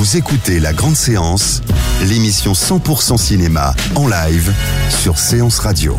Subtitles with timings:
[0.00, 1.60] Vous écoutez La Grande Séance,
[2.08, 4.50] l'émission 100% cinéma en live
[4.88, 5.94] sur Séance Radio.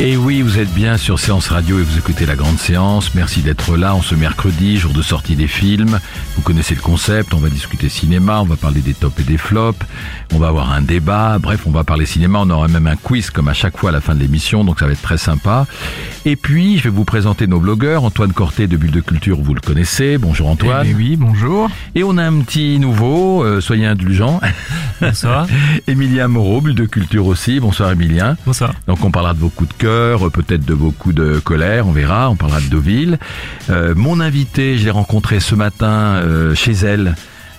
[0.00, 3.14] Et oui, vous êtes bien sur Séance Radio et vous écoutez la grande séance.
[3.14, 6.00] Merci d'être là en ce mercredi, jour de sortie des films.
[6.40, 9.36] Vous connaissez le concept, on va discuter cinéma, on va parler des tops et des
[9.36, 9.84] flops,
[10.32, 13.28] on va avoir un débat, bref, on va parler cinéma, on aura même un quiz
[13.28, 15.66] comme à chaque fois à la fin de l'émission, donc ça va être très sympa.
[16.24, 19.52] Et puis, je vais vous présenter nos blogueurs, Antoine Corté de Bulle de Culture, vous
[19.52, 20.16] le connaissez.
[20.16, 20.86] Bonjour Antoine.
[20.88, 21.68] Eh oui, bonjour.
[21.94, 24.40] Et on a un petit nouveau, euh, soyez indulgents.
[25.02, 25.46] Bonsoir.
[25.88, 27.60] Emilien Moreau, Bulle de Culture aussi.
[27.60, 28.38] Bonsoir Emilien.
[28.46, 28.72] Bonsoir.
[28.86, 32.30] Donc on parlera de vos coups de cœur, peut-être de beaucoup de colère, on verra,
[32.30, 33.18] on parlera de Deauville.
[33.68, 37.14] Euh, mon invité, je l'ai rencontré ce matin euh, chez elle.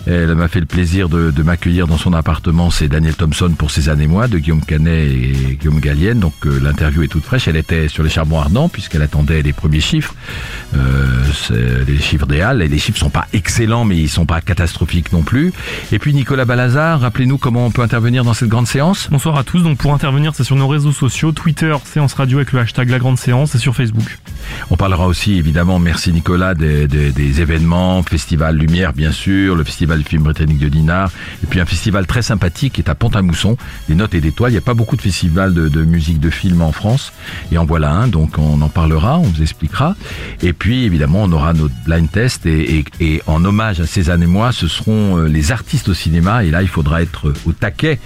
[0.07, 2.71] Elle m'a fait le plaisir de, de m'accueillir dans son appartement.
[2.71, 6.19] C'est Daniel Thompson pour ses années mois de Guillaume Canet et Guillaume Gallienne.
[6.19, 7.47] Donc euh, l'interview est toute fraîche.
[7.47, 10.16] Elle était sur les charbons ardents puisqu'elle attendait les premiers chiffres,
[10.75, 12.61] euh, les chiffres réels.
[12.61, 15.53] Et les chiffres sont pas excellents, mais ils sont pas catastrophiques non plus.
[15.91, 19.08] Et puis Nicolas Balazar, rappelez-nous comment on peut intervenir dans cette grande séance.
[19.11, 19.61] Bonsoir à tous.
[19.61, 22.99] Donc pour intervenir, c'est sur nos réseaux sociaux, Twitter, séance radio avec le hashtag la
[22.99, 24.17] grande séance et sur Facebook.
[24.71, 29.63] On parlera aussi évidemment, merci Nicolas, des, des, des événements, Festival Lumière bien sûr, le
[29.63, 31.11] Festival du film britannique de Dinard,
[31.44, 33.58] et puis un festival très sympathique qui est à Pont-à-Mousson,
[33.89, 34.52] des notes et des toiles.
[34.52, 37.11] Il n'y a pas beaucoup de festivals de, musique de film en France,
[37.52, 39.95] et en voilà un, donc on en parlera, on vous expliquera.
[40.42, 44.23] Et puis évidemment, on aura notre blind test, et, et, et en hommage à Cézanne
[44.23, 47.52] et moi, ce seront euh, les artistes au cinéma, et là il faudra être au
[47.52, 47.99] taquet,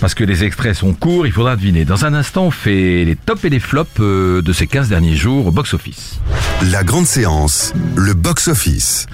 [0.00, 1.84] parce que les extraits sont courts, il faudra deviner.
[1.84, 5.16] Dans un instant, on fait les tops et les flops euh, de ces 15 derniers
[5.16, 6.20] jours au box-office.
[6.70, 9.06] La grande séance, le box-office.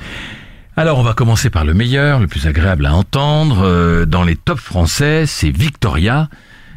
[0.76, 3.62] Alors on va commencer par le meilleur, le plus agréable à entendre.
[3.64, 6.28] Euh, Dans les tops français, c'est Victoria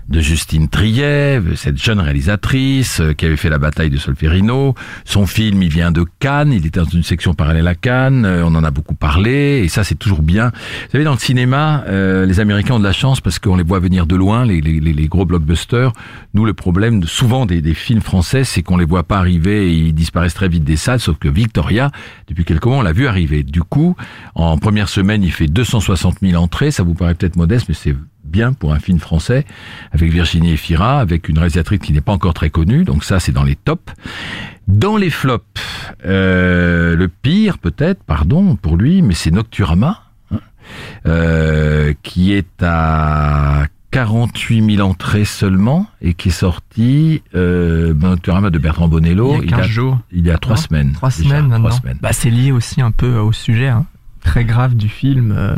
[0.09, 4.73] de Justine Triet, cette jeune réalisatrice euh, qui avait fait la bataille de Solferino.
[5.03, 8.43] Son film, il vient de Cannes, il était dans une section parallèle à Cannes, euh,
[8.45, 10.47] on en a beaucoup parlé, et ça c'est toujours bien.
[10.49, 13.63] Vous savez, dans le cinéma, euh, les Américains ont de la chance parce qu'on les
[13.63, 15.91] voit venir de loin, les, les, les gros blockbusters.
[16.33, 19.73] Nous, le problème souvent des, des films français, c'est qu'on les voit pas arriver et
[19.73, 21.91] ils disparaissent très vite des salles, sauf que Victoria,
[22.27, 23.43] depuis quelques mois, on l'a vu arriver.
[23.43, 23.95] Du coup,
[24.35, 27.95] en première semaine, il fait 260 000 entrées, ça vous paraît peut-être modeste, mais c'est
[28.27, 29.45] bien pour un film français,
[29.91, 33.31] avec Virginie Efira, avec une réalisatrice qui n'est pas encore très connue, donc ça c'est
[33.31, 33.93] dans les tops.
[34.67, 35.45] Dans les flops,
[36.05, 40.39] euh, le pire peut-être, pardon pour lui, mais c'est Nocturama, hein,
[41.05, 48.59] euh, qui est à 48 000 entrées seulement et qui est sorti euh, Nocturama de
[48.59, 49.41] Bertrand Bonello.
[49.41, 49.99] Il y a 15 jours.
[50.11, 50.91] Il y a trois non semaines.
[50.91, 51.69] Trois déjà, semaines maintenant.
[51.69, 51.97] Trois semaines.
[52.01, 53.85] Bah, c'est lié aussi un peu au sujet hein,
[54.21, 55.33] très grave du film.
[55.35, 55.55] euh,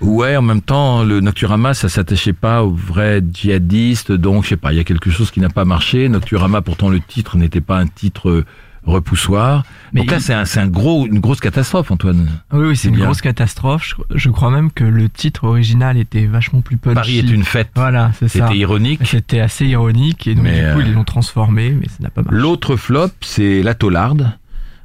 [0.00, 4.56] Ouais, en même temps, le Nocturama, ça s'attachait pas aux vrais djihadistes, donc je sais
[4.56, 6.08] pas, il y a quelque chose qui n'a pas marché.
[6.08, 8.44] Nocturama, pourtant, le titre n'était pas un titre euh,
[8.84, 9.64] repoussoir.
[9.92, 12.28] Mais donc là, il- c'est un, c'est un gros, une grosse catastrophe, Antoine.
[12.52, 13.04] Oui, oui, c'est une bien.
[13.06, 13.94] grosse catastrophe.
[14.10, 16.94] Je, je crois même que le titre original était vachement plus punchy.
[16.94, 17.68] Paris est une fête.
[17.74, 18.46] Voilà, c'est ça.
[18.46, 19.00] C'était ironique.
[19.04, 22.10] C'était assez ironique et donc Mais, du coup euh, ils l'ont transformé, mais ça n'a
[22.10, 22.38] pas marché.
[22.38, 24.32] L'autre flop, c'est La Taularde.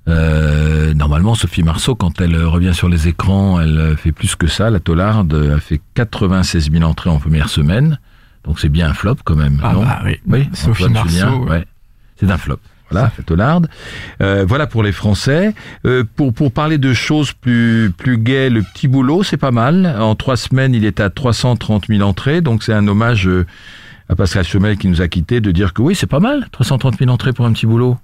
[0.07, 4.35] Euh, normalement, Sophie Marceau, quand elle euh, revient sur les écrans, elle euh, fait plus
[4.35, 4.69] que ça.
[4.69, 7.99] La Taularde euh, a fait 96 000 entrées en première semaine.
[8.43, 10.19] Donc c'est bien un flop quand même, Ah non bah oui.
[10.27, 11.65] Oui, Sophie Marceau, ouais.
[12.17, 12.59] C'est un flop.
[12.91, 13.67] Voilà, la Taularde.
[14.21, 15.55] Euh, voilà pour les Français.
[15.85, 19.95] Euh, pour pour parler de choses plus plus gaies, le petit boulot, c'est pas mal.
[19.99, 23.27] En trois semaines, il est à 330 000 entrées, donc c'est un hommage
[24.07, 26.99] à Pascal Chemel qui nous a quittés de dire que oui, c'est pas mal, 330
[26.99, 27.97] 000 entrées pour un petit boulot.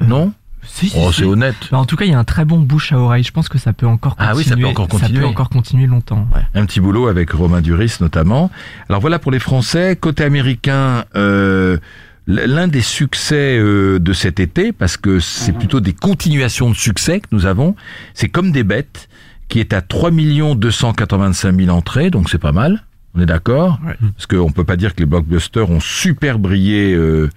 [0.00, 0.32] Non
[0.64, 1.20] Si, si, Oh, si.
[1.20, 1.56] c'est honnête.
[1.70, 3.24] Bah, en tout cas, il y a un très bon bouche à oreille.
[3.24, 4.32] Je pense que ça peut encore continuer.
[4.32, 5.14] Ah oui, ça peut encore continuer.
[5.16, 6.26] Ça peut encore continuer longtemps.
[6.34, 6.42] Ouais.
[6.54, 8.50] Un petit boulot avec Romain Duris notamment.
[8.88, 9.96] Alors voilà pour les Français.
[9.96, 11.78] Côté américain, euh,
[12.26, 17.20] l'un des succès euh, de cet été, parce que c'est plutôt des continuations de succès
[17.20, 17.74] que nous avons,
[18.14, 19.08] c'est Comme des bêtes,
[19.48, 22.84] qui est à 3 285 000 entrées, donc c'est pas mal.
[23.14, 23.94] On est d'accord Ouais.
[24.16, 27.28] Parce qu'on peut pas dire que les blockbusters ont super brillé euh,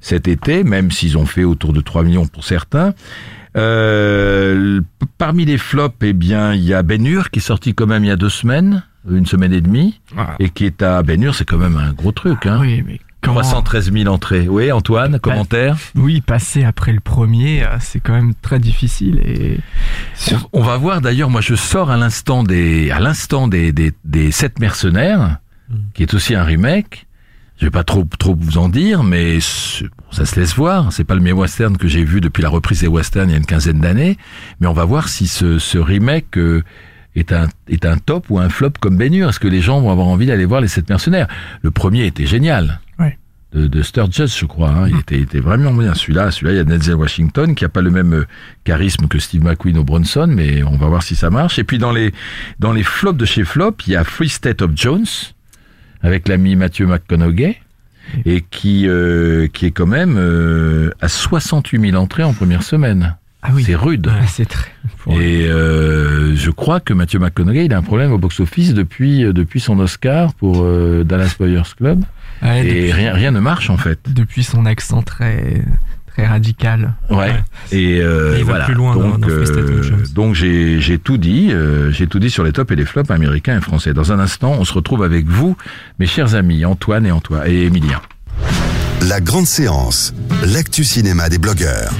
[0.00, 2.92] cet été, même s'ils ont fait autour de 3 millions pour certains.
[3.56, 4.80] Euh,
[5.18, 8.04] parmi les flops, eh bien, il y a Ben Hur qui est sorti quand même
[8.04, 10.36] il y a deux semaines, une semaine et demie, Ah.
[10.38, 12.46] et qui est à Ben Hur, c'est quand même un gros truc.
[12.46, 12.58] Hein.
[12.60, 13.00] Oui, mais.
[13.22, 14.48] 313 000 entrées.
[14.48, 19.58] Oui, Antoine, commentaire Oui, passer après le premier, euh, c'est quand même très difficile et
[20.52, 24.30] On- va voir d'ailleurs, moi je sors à l'instant des, à l'instant des, des, des
[24.32, 25.38] sept mercenaires,
[25.94, 27.06] qui est aussi un remake.
[27.58, 30.92] Je vais pas trop, trop vous en dire, mais ça se laisse voir.
[30.92, 33.34] C'est pas le meilleur western que j'ai vu depuis la reprise des westerns il y
[33.34, 34.18] a une quinzaine d'années.
[34.60, 36.64] Mais on va voir si ce, ce remake euh,
[37.14, 39.28] est un, est un top ou un flop comme Hur.
[39.28, 41.28] Est-ce que les gens vont avoir envie d'aller voir les sept mercenaires?
[41.62, 42.80] Le premier était génial.
[43.54, 44.70] De, de Sturges, je crois.
[44.70, 44.88] hein.
[44.88, 45.92] Il était, il était vraiment bien.
[45.94, 48.26] Celui-là, celui-là, il y a Denzel Washington qui a pas le même euh,
[48.64, 51.58] charisme que Steve McQueen ou Bronson, mais on va voir si ça marche.
[51.58, 52.12] Et puis dans les
[52.60, 55.04] dans les flops de chez Flop, il y a Free State of Jones
[56.02, 57.58] avec l'ami Matthew McConaughey
[58.24, 63.16] et qui euh, qui est quand même euh, à 68 000 entrées en première semaine.
[63.42, 64.10] ah oui, C'est rude.
[64.28, 64.70] C'est très.
[65.10, 69.60] Et euh, je crois que Matthew McConaughey, il a un problème au box-office depuis depuis
[69.60, 70.64] son Oscar pour
[71.04, 72.02] Dallas Buyers Club
[72.42, 73.98] Ouais, et depuis, rien rien ne marche en fait.
[74.08, 75.62] depuis son accent très
[76.08, 76.94] très radical.
[77.08, 77.16] Ouais.
[77.16, 77.32] Ouais.
[77.70, 78.64] Et euh, Et il va voilà.
[78.66, 79.82] plus loin dans- donc dans euh,
[80.14, 83.10] donc j'ai j'ai tout dit, euh, j'ai tout dit sur les tops et les flops
[83.10, 83.94] américains et français.
[83.94, 85.56] Dans un instant, on se retrouve avec vous,
[85.98, 88.00] mes chers amis Antoine et Antoine et Emilien.
[89.08, 90.14] La grande séance,
[90.52, 91.90] l'actu cinéma des blogueurs.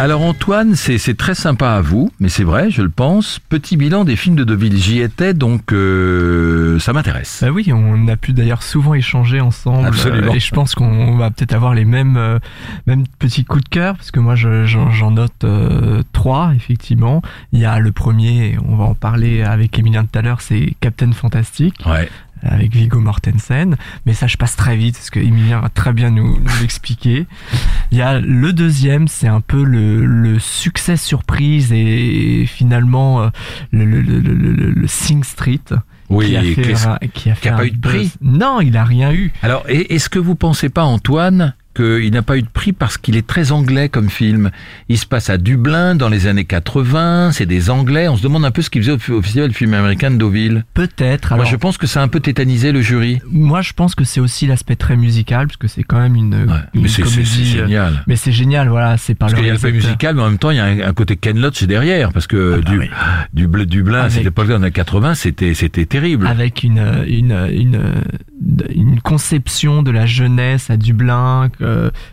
[0.00, 3.38] Alors Antoine, c'est très sympa à vous, mais c'est vrai, je le pense.
[3.38, 7.38] Petit bilan des films de Deville, j'y étais, donc euh, ça m'intéresse.
[7.42, 9.86] Bah oui, on a pu d'ailleurs souvent échanger ensemble.
[9.86, 10.32] Absolument.
[10.32, 12.38] euh, et je pense qu'on va peut-être avoir les mêmes, euh,
[12.86, 15.44] mêmes petits coups de cœur, parce que moi je- j'en note
[16.12, 17.22] trois, effectivement.
[17.52, 20.74] Il y a le premier, on va en parler avec Emilien tout à l'heure, c'est
[20.80, 22.08] Captain Fantastic, Ouais.
[22.42, 23.76] Avec Viggo Mortensen.
[24.06, 27.26] Mais ça, je passe très vite, parce que Emilien va très bien nous, nous expliquer.
[27.90, 33.28] Il y a le deuxième, c'est un peu le, le succès surprise et, finalement euh,
[33.70, 35.60] le, le, le, le, le- le Sing Street
[36.08, 36.28] Oui.
[36.28, 38.12] qui a fait, un- qui a fait a pas eu de prix?
[38.20, 39.32] Non, il a rien eu.
[39.42, 43.16] Alors, est-ce que vous pensez pas, Antoine, qu'il n'a pas eu de prix parce qu'il
[43.16, 44.50] est très anglais comme film
[44.88, 48.08] Il se passe à Dublin dans les années 80, c'est des Anglais.
[48.08, 50.64] On se demande un peu ce qu'ils faisaient au, festival du film américain de Deauville.
[50.74, 51.34] Peut-être.
[51.36, 53.20] Moi, je pense que ça a un peu tétanisé le jury.
[53.30, 56.34] moi, je pense que c'est aussi l'aspect très musical, parce que c'est quand même une,
[56.34, 57.54] Ouais, une mais c'est c'est- comédie.
[57.56, 58.04] euh, génial.
[58.06, 60.28] Mais c'est génial, voilà, c'est par Parce le qu'il y a l'aspect musical, mais en
[60.30, 62.70] même temps, il y a un, un côté Ken Loach derrière, parce que Ah bah
[62.70, 62.90] du, oui.
[63.32, 66.26] du, bleu- Dublin, à Avec- cette époque-là, dans les années 80, c'était, c'était terrible.
[66.26, 67.80] avec une, une, une,
[68.74, 71.50] une conception de la jeunesse à Dublin,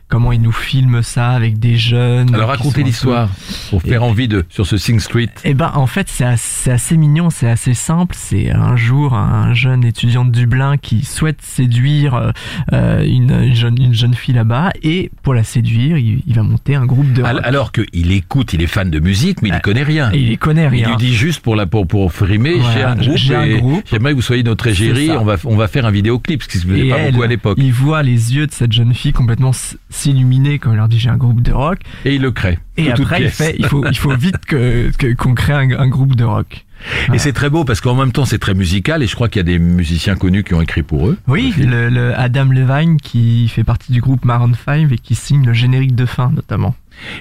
[0.07, 2.33] comment ils nous filment ça avec des jeunes.
[2.33, 3.29] Alors, racontez l'histoire,
[3.69, 5.29] pour faire envie de, sur ce Sing Street.
[5.43, 6.25] Eh ben, en fait, c'est
[6.71, 8.15] assez, mignon, c'est assez simple.
[8.17, 12.31] C'est un jour un jeune étudiant de Dublin qui souhaite séduire euh,
[12.73, 16.43] euh, une, une jeune, une jeune fille là-bas et pour la séduire, il, il va
[16.43, 17.31] monter un groupe de rock.
[17.31, 20.11] Al- Alors qu'il écoute, il est fan de musique, mais il Ah, ne connaît rien.
[20.13, 20.89] il les connaît Il rien.
[20.89, 24.21] lui dit juste pour la pour pour frimer, Voilà, j'ai un groupe, j'aimerais que vous
[24.21, 26.89] soyez notre égérie, on va on va faire un vidéoclip, ce qui se faisait Et
[26.89, 27.57] pas elle, beaucoup à l'époque.
[27.61, 29.51] il voit les yeux de cette jeune fille complètement
[29.89, 31.79] s'illuminer quand elle leur dit j'ai un groupe de rock.
[32.05, 32.59] Et il le crée.
[32.77, 35.87] Et après, il fait, il faut, il faut vite que, que- qu'on crée un, un
[35.87, 36.65] groupe de rock.
[37.13, 39.39] Et c'est très beau parce qu'en même temps c'est très musical et je crois qu'il
[39.39, 41.17] y a des musiciens connus qui ont écrit pour eux.
[41.27, 45.45] Oui, le, le Adam Levine qui fait partie du groupe Maroon 5 et qui signe
[45.45, 46.75] le générique de fin notamment.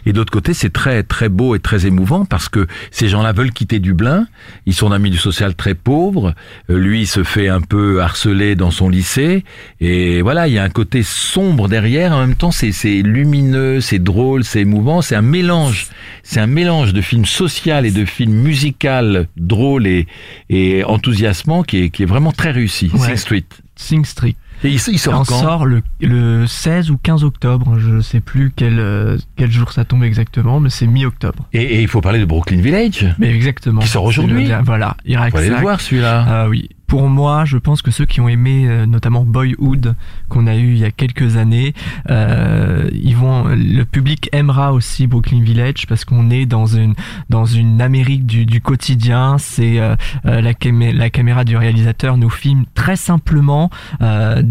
[0.06, 3.52] Et d'autre côté, c'est très très beau et très émouvant parce que ces gens-là veulent
[3.52, 4.26] quitter Dublin.
[4.66, 6.34] Ils sont d'un milieu social très pauvre.
[6.70, 9.44] Euh, Lui, il se fait un peu harceler dans son lycée.
[9.80, 12.12] Et voilà, il y a un côté sombre derrière.
[12.12, 12.72] En même temps, c'est
[13.02, 15.02] lumineux, c'est drôle, c'est émouvant.
[15.02, 15.88] C'est un mélange.
[16.22, 20.06] C'est un mélange de film social et de film musical drôle et,
[20.50, 22.90] et enthousiasmant qui est, qui est vraiment très réussi.
[22.94, 23.08] Ouais.
[23.08, 23.44] Sing Street.
[23.76, 24.34] Sing Street.
[24.64, 28.52] Et il, il sort quand sort le, le 16 ou 15 octobre, je sais plus
[28.54, 31.46] quel, quel jour ça tombe exactement, mais c'est mi-octobre.
[31.52, 33.06] et, et il faut parler de Brooklyn Village.
[33.18, 33.80] Mais exactement.
[33.80, 34.50] Qui sort aujourd'hui.
[34.64, 36.24] Voilà, Il faut aller le voir celui-là.
[36.28, 36.68] Ah oui.
[36.88, 39.94] Pour moi, je pense que ceux qui ont aimé euh, notamment Boyhood
[40.28, 41.74] qu'on a eu il y a quelques années,
[42.10, 46.94] euh, ils vont, le public aimera aussi Brooklyn Village parce qu'on est dans une
[47.28, 49.36] dans une Amérique du, du quotidien.
[49.38, 49.94] C'est euh,
[50.26, 53.70] euh, la, camé- la caméra du réalisateur nous filme très simplement
[54.02, 54.42] euh,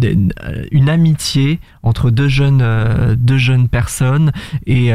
[0.71, 2.63] une amitié entre deux jeunes
[3.17, 4.31] deux jeunes personnes
[4.65, 4.89] et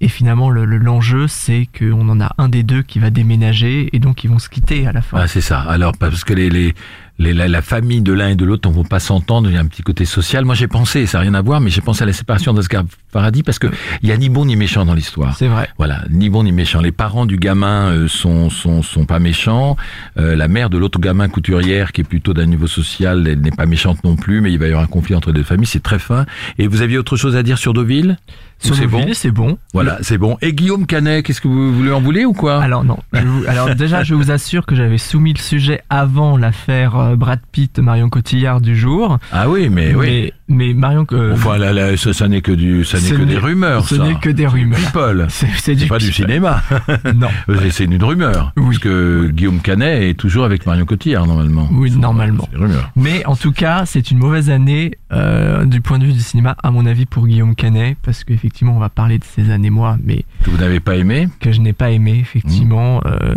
[0.00, 3.88] et finalement le- le- l'enjeu c'est qu'on en a un des deux qui va déménager
[3.94, 5.18] et donc ils vont se quitter à la fin.
[5.20, 5.60] Ah, c'est ça.
[5.60, 6.74] Alors parce que les les
[7.18, 9.56] les- la, la famille de l'un et de l'autre ne vont pas s'entendre, il y
[9.56, 10.44] a un petit côté social.
[10.44, 12.84] Moi j'ai pensé, ça n'a rien à voir, mais j'ai pensé à la séparation d'Oscar
[13.12, 13.68] Paradis parce que
[14.02, 15.36] il y a ni bon ni méchant dans l'histoire.
[15.36, 15.68] C'est vrai.
[15.76, 16.80] Voilà, ni bon ni méchant.
[16.80, 19.76] Les parents du gamin euh, sont, sont sont pas méchants.
[20.16, 23.50] Euh, la mère de l'autre gamin couturière, qui est plutôt d'un niveau social, elle n'est
[23.50, 25.66] pas méchante non plus, mais il va y avoir un conflit entre les deux familles.
[25.66, 26.24] C'est très fin.
[26.58, 28.16] Et vous aviez autre chose à dire sur Deauville?
[28.62, 29.58] Sur c'est bon c'est bon.
[29.74, 30.36] Voilà, c'est bon.
[30.40, 32.62] Et Guillaume Canet, qu'est-ce que vous voulez en voulez ou quoi?
[32.62, 32.98] Alors non.
[33.12, 37.40] Vous- alors déjà, je vous assure que j'avais soumis le sujet avant l'affaire euh, Brad
[37.50, 39.18] Pitt Marion Cotillard du jour.
[39.32, 40.32] Ah oui, mais oui.
[40.52, 41.06] Mais, Marion.
[41.12, 43.86] euh, Enfin, là, là, ça, ça n'est que du, ça n'est que des rumeurs.
[43.88, 44.04] Ce ça.
[44.04, 44.78] n'est que des rumeurs.
[44.78, 45.26] People.
[45.58, 46.62] C'est du pas du cinéma.
[47.14, 47.28] Non.
[47.48, 48.52] C'est- C'est une rumeur.
[48.56, 48.64] Oui.
[48.66, 51.68] Parce que Guillaume Canet est toujours avec Marion Cotillard, normalement.
[51.72, 52.46] Oui, normalement.
[52.50, 52.90] C'est une rumeur.
[52.96, 56.56] Mais en tout cas, c'est une mauvaise année euh, du point de vue du cinéma,
[56.62, 59.96] à mon avis, pour Guillaume Canet, parce qu'effectivement, on va parler de ces années moi,
[60.04, 62.18] mais Que vous n'avez pas aimé que je n'ai pas aimé.
[62.20, 63.34] Effectivement, euh,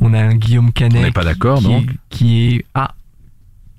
[0.00, 1.00] on a un Guillaume Canet.
[1.00, 2.92] On n'est pas d'accord, donc Qui est ah,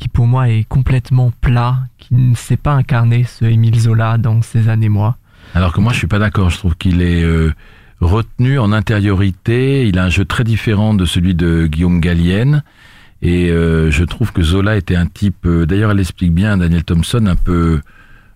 [0.01, 4.41] qui pour moi est complètement plat, qui ne sait pas incarner ce Émile Zola dans
[4.41, 5.15] ces années moi.
[5.53, 6.49] Alors que moi, je suis pas d'accord.
[6.49, 7.53] Je trouve qu'il est euh,
[7.99, 9.87] retenu en intériorité.
[9.87, 12.63] Il a un jeu très différent de celui de Guillaume Gallienne.
[13.21, 15.45] Et euh, je trouve que Zola était un type.
[15.45, 17.79] euh, D'ailleurs, elle explique bien, Daniel Thompson, un peu,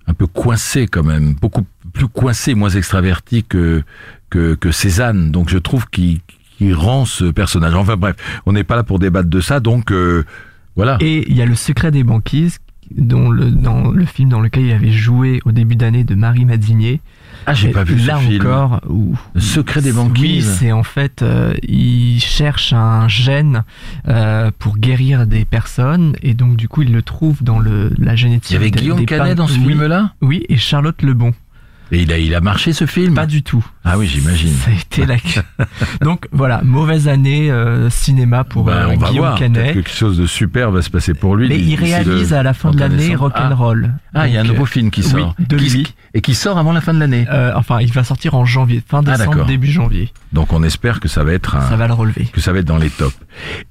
[0.05, 3.81] un peu coincé quand même, beaucoup plus coincé, moins extraverti que
[4.29, 5.31] que, Cézanne.
[5.31, 6.19] Donc, je trouve qu'il
[6.73, 7.73] rend ce personnage.
[7.73, 9.59] Enfin bref, on n'est pas là pour débattre de ça.
[9.61, 9.91] Donc
[10.75, 10.97] voilà.
[11.01, 12.59] Et il y a le secret des banquises.
[12.95, 16.45] Dont le, dans le film dans lequel il avait joué au début d'année de Marie
[16.45, 17.01] Madinier.
[17.47, 18.41] ah, j'ai pas vu là ce film.
[18.41, 20.51] encore, où, Le secret des Oui, banquises.
[20.59, 23.63] c'est en fait, euh, il cherche un gène
[24.07, 28.15] euh, pour guérir des personnes et donc du coup il le trouve dans le la
[28.15, 28.51] génétique.
[28.51, 30.13] Il y avait Guillaume des Canet dans ce oui, film-là?
[30.21, 31.33] Oui, et Charlotte Lebon.
[31.91, 33.13] Et il a, il a marché ce film?
[33.13, 33.63] Pas du tout.
[33.83, 34.51] Ah oui, j'imagine.
[34.53, 35.15] Ça a été la...
[36.01, 39.37] donc voilà, mauvaise année euh, cinéma pour Ben, euh, on va Guillaume voir.
[39.39, 39.69] Canet.
[39.69, 41.47] que quelque chose de super va se passer pour lui.
[41.47, 43.15] Mais il réalise le à la fin de 31 l'année.
[43.15, 43.93] Rock'n'Roll.
[44.15, 45.35] Ah, il y a un nouveau film qui oui, sort.
[45.37, 45.93] de Qui- lui.
[46.15, 47.27] Et qui sort avant la fin de l'année.
[47.29, 50.11] euh, enfin, il va sortir en janvier, fin Ah, décembre, début janvier.
[50.33, 52.25] Donc on espère que ça va être un, Ça va le relever.
[52.25, 53.15] que ça va être dans les tops.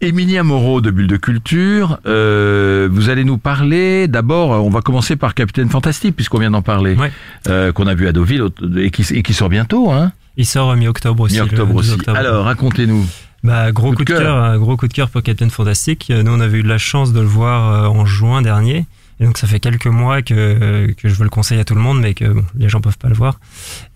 [0.01, 4.07] Emilia Moreau de Bulle de Culture, euh, vous allez nous parler.
[4.09, 7.11] D'abord, on va commencer par Capitaine Fantastique puisqu'on vient d'en parler, Ouais.
[7.49, 10.47] euh, qu'on a vu à Deauville au- et qui, et qui sort bientôt, hein, Il
[10.47, 11.37] sort euh, mi-octobre aussi.
[11.37, 12.01] mi-octobre 12 aussi.
[12.01, 12.19] octobre.
[12.19, 13.07] Alors, racontez-nous.
[13.43, 14.37] bah, gros coup coup, de cœur.
[14.43, 16.11] un gros coup de cœur pour Captain Fantastic.
[16.11, 18.87] Euh, Nous, on avait eu la chance de le voir euh, en juin dernier.
[19.21, 21.81] Et donc, ça fait quelques mois que, que je veux le conseiller à tout le
[21.81, 23.39] monde, mais que bon, les gens peuvent pas le voir.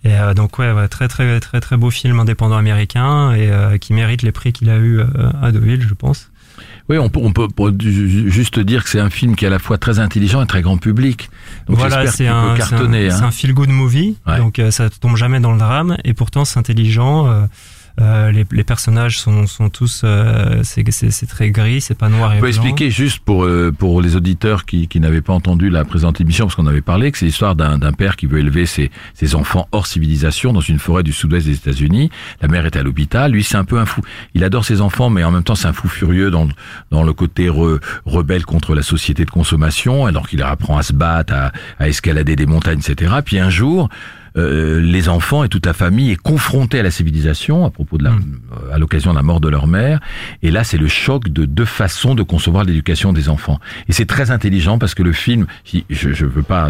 [0.05, 3.77] Et euh, donc, ouais, ouais, très, très, très, très beau film indépendant américain et euh,
[3.77, 5.05] qui mérite les prix qu'il a eu euh,
[5.41, 6.29] à Deauville, je pense.
[6.89, 7.47] Oui, on peut, on peut
[7.79, 10.61] juste dire que c'est un film qui est à la fois très intelligent et très
[10.63, 11.29] grand public.
[11.67, 13.23] Donc voilà, c'est un, c'est un- hein.
[13.27, 14.37] un feel good movie, Ouais.
[14.37, 17.27] donc euh, ça tombe jamais dans le drame, et pourtant c'est intelligent.
[17.27, 17.45] euh,
[17.99, 20.83] euh, les, les personnages sont, sont tous, euh, c'est
[21.27, 22.63] très gris, c'est pas noir et On peut blanc.
[22.63, 26.45] expliquer juste pour euh, pour les auditeurs qui, qui n'avaient pas entendu la présente émission,
[26.45, 29.67] parce qu'on avait parlé, que c'est l'histoire d'un père qui veut élever ses, ses enfants
[29.71, 32.09] hors civilisation dans une forêt du sud-ouest des États-Unis.
[32.41, 33.31] La mère est à l'hôpital.
[33.31, 34.01] Lui, c'est un peu un fou.
[34.33, 36.47] Il adore ses enfants, mais en même temps, c'est un fou furieux dans
[36.91, 40.83] dans le côté re- rebelle contre la société de consommation, alors qu'il leur apprend à
[40.83, 43.13] se battre, à, à escalader des montagnes, etc.
[43.25, 43.89] Puis un jour,
[44.37, 48.03] euh, les enfants et toute la famille est confrontée à la civilisation à propos de
[48.03, 49.99] la, euh, à l'occasion de la mort de leur mère.
[50.43, 53.59] Et là, c'est le choc de deux façons de concevoir l'éducation des enfants.
[53.87, 55.45] Et c'est très intelligent parce que le film,
[55.89, 56.69] je ne veux pas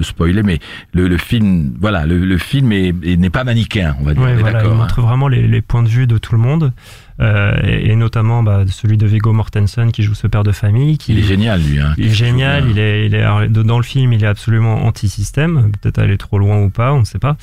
[0.00, 0.58] spoiler, mais
[0.94, 4.22] le, le film, voilà, le, le film est- est- n'est pas manichéen, on va dire.
[4.22, 4.74] Ouais, voilà, il hein.
[4.74, 6.72] montre vraiment les, les points de vue de tout le monde,
[7.20, 10.98] euh, et, et notamment bah, celui de Viggo Mortensen qui joue ce père de famille.
[10.98, 11.78] Qui, Il est génial, lui.
[11.78, 14.84] Hein, Il est génial, il est, il est alors, dans le film, il est absolument
[14.84, 17.36] anti-système, peut-être aller trop loin ou pas, on ne sait pas.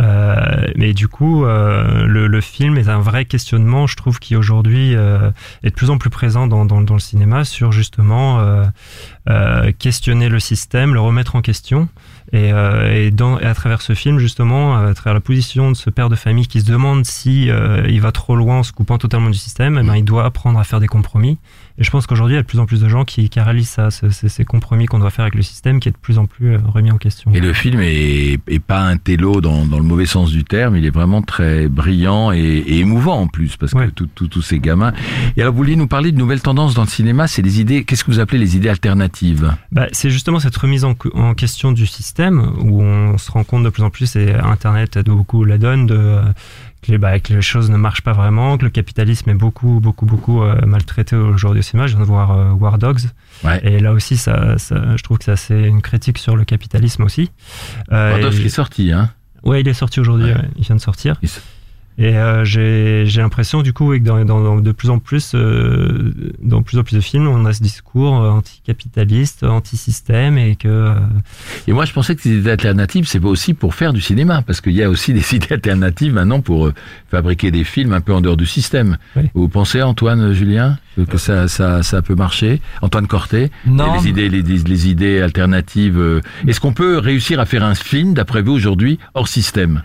[0.00, 4.36] Euh, mais du coup, euh, le, le film est un vrai questionnement, je trouve, qui
[4.36, 8.40] aujourd'hui est de plus en plus présent dans, dans, dans le cinéma sur justement
[9.78, 11.88] questionner le système, le remettre en question.
[12.32, 15.90] Et, euh, et, et à travers ce film, justement, à travers la position de ce
[15.90, 18.98] père de famille qui se demande si euh, il va trop loin en se coupant
[18.98, 21.38] totalement du système, eh ben, il doit apprendre à faire des compromis.
[21.78, 23.40] Et je pense qu'aujourd'hui, il y a de plus en plus de gens qui, qui
[23.40, 25.96] réalisent ça, ce- ce- ces compromis qu'on doit faire avec le système, qui est de
[25.96, 27.30] plus en plus euh, remis en question.
[27.34, 30.76] Et le film est, est pas un télo dans, dans le mauvais sens du terme,
[30.76, 33.90] il est vraiment très brillant et, et émouvant en plus, parce que Ouais.
[33.94, 34.92] tout- tout- tous ces gamins.
[35.36, 37.84] Et alors, vous vouliez nous parler de nouvelles tendances dans le cinéma, c'est les idées,
[37.84, 39.54] qu'est-ce que vous appelez les idées alternatives?
[39.72, 43.64] Bah, c'est justement cette remise en, en question du système où on se rend compte
[43.64, 46.18] de plus en plus, et Internet aide beaucoup la donne, de,
[46.82, 49.80] que, les, bah, que les choses ne marchent pas vraiment, que le capitalisme est beaucoup,
[49.80, 51.86] beaucoup, beaucoup euh, maltraité aujourd'hui au cinéma.
[51.86, 53.02] Je viens de voir euh, War Dogs.
[53.44, 53.60] Ouais.
[53.64, 57.30] Et là aussi, ça, ça, je trouve que c'est une critique sur le capitalisme aussi.
[57.92, 59.10] Euh, Bordeaux et- qui est sorti, hein
[59.44, 60.34] Ouais, il est sorti aujourd'hui, Ouais.
[60.36, 61.16] ouais, il vient de sortir.
[61.22, 61.28] Il
[61.98, 64.98] Et euh, j'ai j'ai l'impression du coup oui, que dans, dans- dans de plus en
[64.98, 70.38] plus euh, dans plus en plus de films, on a ce discours euh, anticapitaliste, anti-système
[70.38, 70.94] et que euh,
[71.66, 74.60] Et moi, je pensais que ces idées alternatives, c'est aussi pour faire du cinéma, parce
[74.60, 76.74] qu'il y a aussi des idées alternatives maintenant pour euh,
[77.10, 78.96] fabriquer des films un peu en dehors du système.
[79.16, 79.24] Oui.
[79.34, 82.60] Vous pensez, Antoine, Julien, que, que ça, ça, ça peut marcher?
[82.80, 85.98] Antoine Corté Non, les idées, les, les idées alternatives.
[85.98, 89.82] euh, Est-ce qu'on peut réussir à faire un film, d'après vous, aujourd'hui, hors système?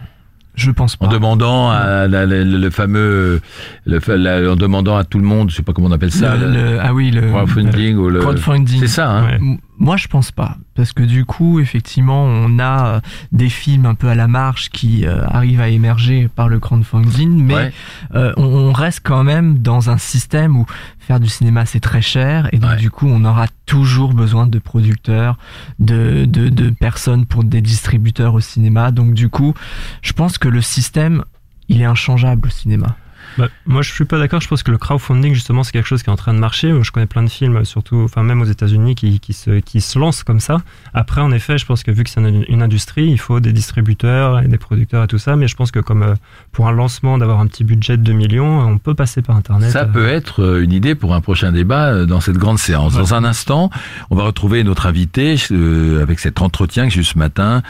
[0.57, 1.05] Je pense pas.
[1.05, 3.39] En demandant à la- la- le, fameux,
[3.85, 6.35] le, la- en demandant à tout le monde, je sais pas comment on appelle ça,
[6.35, 8.79] Le- le, le- ah oui, le crowdfunding ou le, crowdfunding.
[8.81, 9.57] c'est ça, hein Ouais.
[9.79, 12.99] Moi, je pense pas, parce que du coup, effectivement, on a euh,
[13.31, 17.43] des films un peu à la marge qui euh, arrivent à émerger par le crowdfunding,
[17.43, 17.73] mais Ouais.
[18.15, 20.65] euh, on, on reste quand même dans un système où
[20.99, 22.77] faire du cinéma c'est très cher, et donc Ouais.
[22.77, 25.37] du coup, on aura toujours besoin de producteurs,
[25.79, 28.89] de, de, de personnes pour des distributeurs au cinéma.
[28.91, 29.53] Donc du coup,
[30.01, 31.23] je pense que le système,
[31.69, 32.95] il est inchangeable au cinéma.
[33.37, 34.41] Bah, moi, je suis pas d'accord.
[34.41, 36.73] Je pense que le crowdfunding, justement, c'est quelque chose qui est en train de marcher.
[36.81, 39.99] Je connais plein de films, surtout, enfin, même aux États-Unis, qui, qui, se, qui se
[39.99, 40.57] lancent comme ça.
[40.93, 43.53] Après, en effet, je pense que vu que c'est une, une industrie, il faut des
[43.53, 45.35] distributeurs et des producteurs et tout ça.
[45.35, 46.15] Mais je pense que comme euh,
[46.51, 49.71] pour un lancement, d'avoir un petit budget de 2 millions, on peut passer par Internet.
[49.71, 52.93] Ça euh, peut être euh, une idée pour un prochain débat dans cette grande séance.
[52.93, 52.99] Ouais.
[52.99, 53.69] Dans un instant,
[54.09, 57.61] on va retrouver notre invité euh, avec cet entretien que j'ai eu ce matin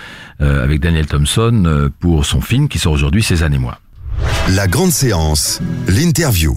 [0.42, 3.80] euh, avec Daniel Thompson euh, pour son film qui sort aujourd'hui, Cézanne et moi.
[4.50, 6.56] La grande séance, l'interview.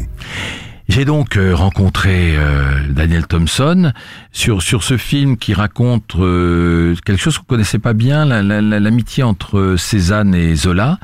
[0.89, 3.93] J'ai donc euh, rencontré euh, Daniel Thompson
[4.33, 8.61] sur sur ce film qui raconte euh, quelque chose qu'on connaissait pas bien, la- la-
[8.61, 10.99] la- l'amitié entre Cézanne et Zola,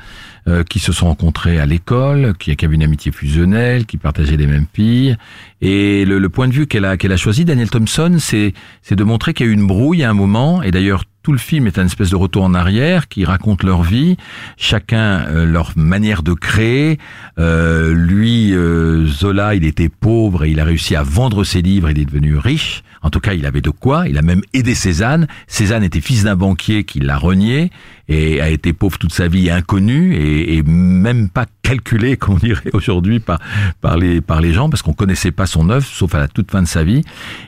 [0.49, 4.35] euh, qui se sont rencontrés à l'école, qui, qui avaient une amitié fusionnelle, qui partageaient
[4.35, 5.15] les mêmes filles.
[5.61, 8.95] Et le, le point de vue qu'elle a qu'elle a choisi, Daniel Thompson, c'est c'est
[8.95, 10.61] de montrer qu'il y a eu une brouille à un moment.
[10.63, 13.83] Et d'ailleurs, tout le film est un espèce de retour en arrière qui raconte leur
[13.83, 14.15] vie,
[14.55, 16.99] chacun euh, leur manière de créer.
[17.37, 21.89] Euh, lui, euh, Zola, il était pauvre et il a réussi à vendre ses livres.
[21.89, 22.81] Il est devenu riche.
[23.01, 24.07] En tout cas, il avait de quoi.
[24.07, 25.27] Il a même aidé Cézanne.
[25.47, 27.71] Cézanne était fils d'un banquier qui l'a renié
[28.07, 32.37] et a été pauvre toute sa vie, inconnu et, et même pas calculé, comme on
[32.37, 33.39] dirait aujourd'hui, par,
[33.81, 36.51] par, les, par les gens, parce qu'on connaissait pas son œuvre, sauf à la toute
[36.51, 37.03] fin de sa vie.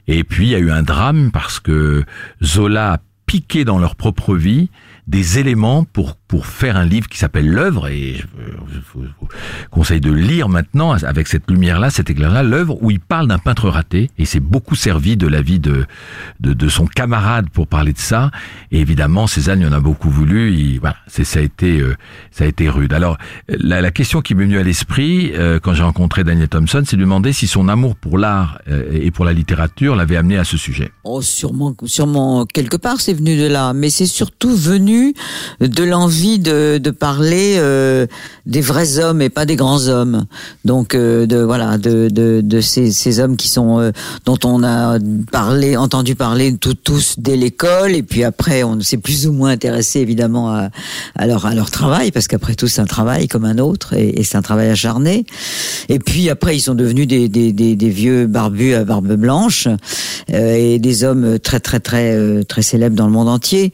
[0.09, 2.03] Et puis, il y a eu un drame parce que
[2.43, 4.69] Zola piqué dans leur propre vie
[5.09, 9.05] des éléments pour pour faire un livre qui s'appelle l'œuvre et je, vous
[9.71, 13.27] conseille de lire maintenant avec cette lumière là cet éclair là l'œuvre où il parle
[13.27, 15.87] d'un peintre raté et c'est beaucoup servi de la vie de,
[16.39, 18.29] de son camarade pour parler de ça
[18.71, 21.95] et évidemment Cézanne il en a beaucoup voulu il, voilà ça a été euh,
[22.31, 22.93] ça a été rude.
[22.93, 23.17] Alors
[23.47, 27.01] la, question qui m'est venue à l'esprit euh, quand j'ai rencontré Daniel Thompson c'est de
[27.01, 30.57] demander si son amour pour l'art euh, et pour la littérature l'avait amené à ce
[30.57, 30.91] sujet.
[31.03, 34.98] Oh, sûrement, sûrement quelque part c'est venu de là, mais c'est surtout venu
[35.59, 38.05] de l'envie de, de parler euh,
[38.45, 40.25] des vrais hommes et pas des grands hommes.
[40.65, 43.91] Donc euh, de voilà de, de, de ces, ces hommes qui sont euh,
[44.25, 44.97] dont on a
[45.31, 49.51] parlé, entendu parler tout, tous dès l'école et puis après on s'est plus ou moins
[49.51, 50.69] intéressé évidemment à,
[51.15, 54.19] à leur à leur travail parce qu'après tout c'est un travail comme un autre et,
[54.19, 55.25] et c'est un travail acharné.
[55.89, 59.67] Et puis après ils sont devenus des, des, des, vieux barbus à barbe blanche
[60.33, 63.71] euh, et des hommes très très très euh, très célèbres dans le monde entier.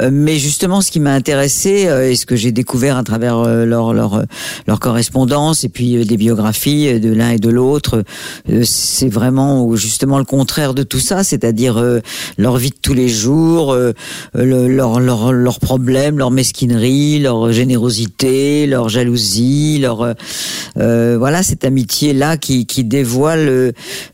[0.00, 3.38] Euh, mais justement, ce qui m'a intéressé euh, et ce que j'ai découvert à travers
[3.38, 4.22] euh, leur leur
[4.66, 8.02] leur correspondance et puis euh, des biographies euh, de l'un et de l'autre,
[8.50, 12.00] euh, c'est vraiment justement le contraire de tout ça, c'est-à-dire euh,
[12.38, 13.92] leur vie de tous les jours, euh,
[14.34, 20.12] le- leur leur leurs problèmes, leur mesquinerie, leur générosité, leur jalousie, leur euh,
[20.78, 23.72] euh, voilà cette amitié là qui qui dévoile euh,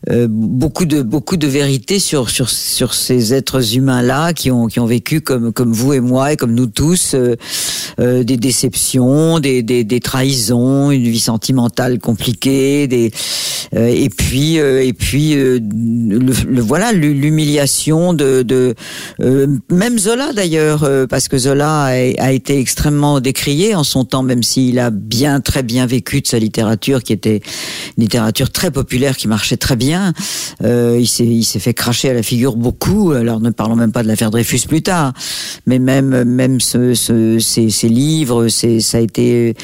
[0.09, 4.67] euh, beaucoup de beaucoup de vérité sur sur sur ces êtres humains là qui ont
[4.67, 7.35] qui ont vécu comme comme vous et moi comme nous tous euh,
[7.99, 13.11] euh, des déceptions, des, des des trahisons, une vie sentimentale compliquée, des
[13.75, 18.75] euh, et puis et puis le, voilà l'hu- l'humiliation de de
[19.69, 24.79] même Zola d'ailleurs parce que Zola a, été extrêmement décrié en son temps même s'il
[24.79, 27.41] a bien très bien vécu de sa littérature qui était
[27.97, 30.13] une littérature très populaire qui marchait très bien.
[30.63, 33.11] Il s'est il s'est fait cracher à la figure beaucoup.
[33.11, 35.13] Alors ne parlons même pas de l'affaire Dreyfus plus tard,
[35.65, 39.55] mais même même ce, ce, ces, livres, ça a été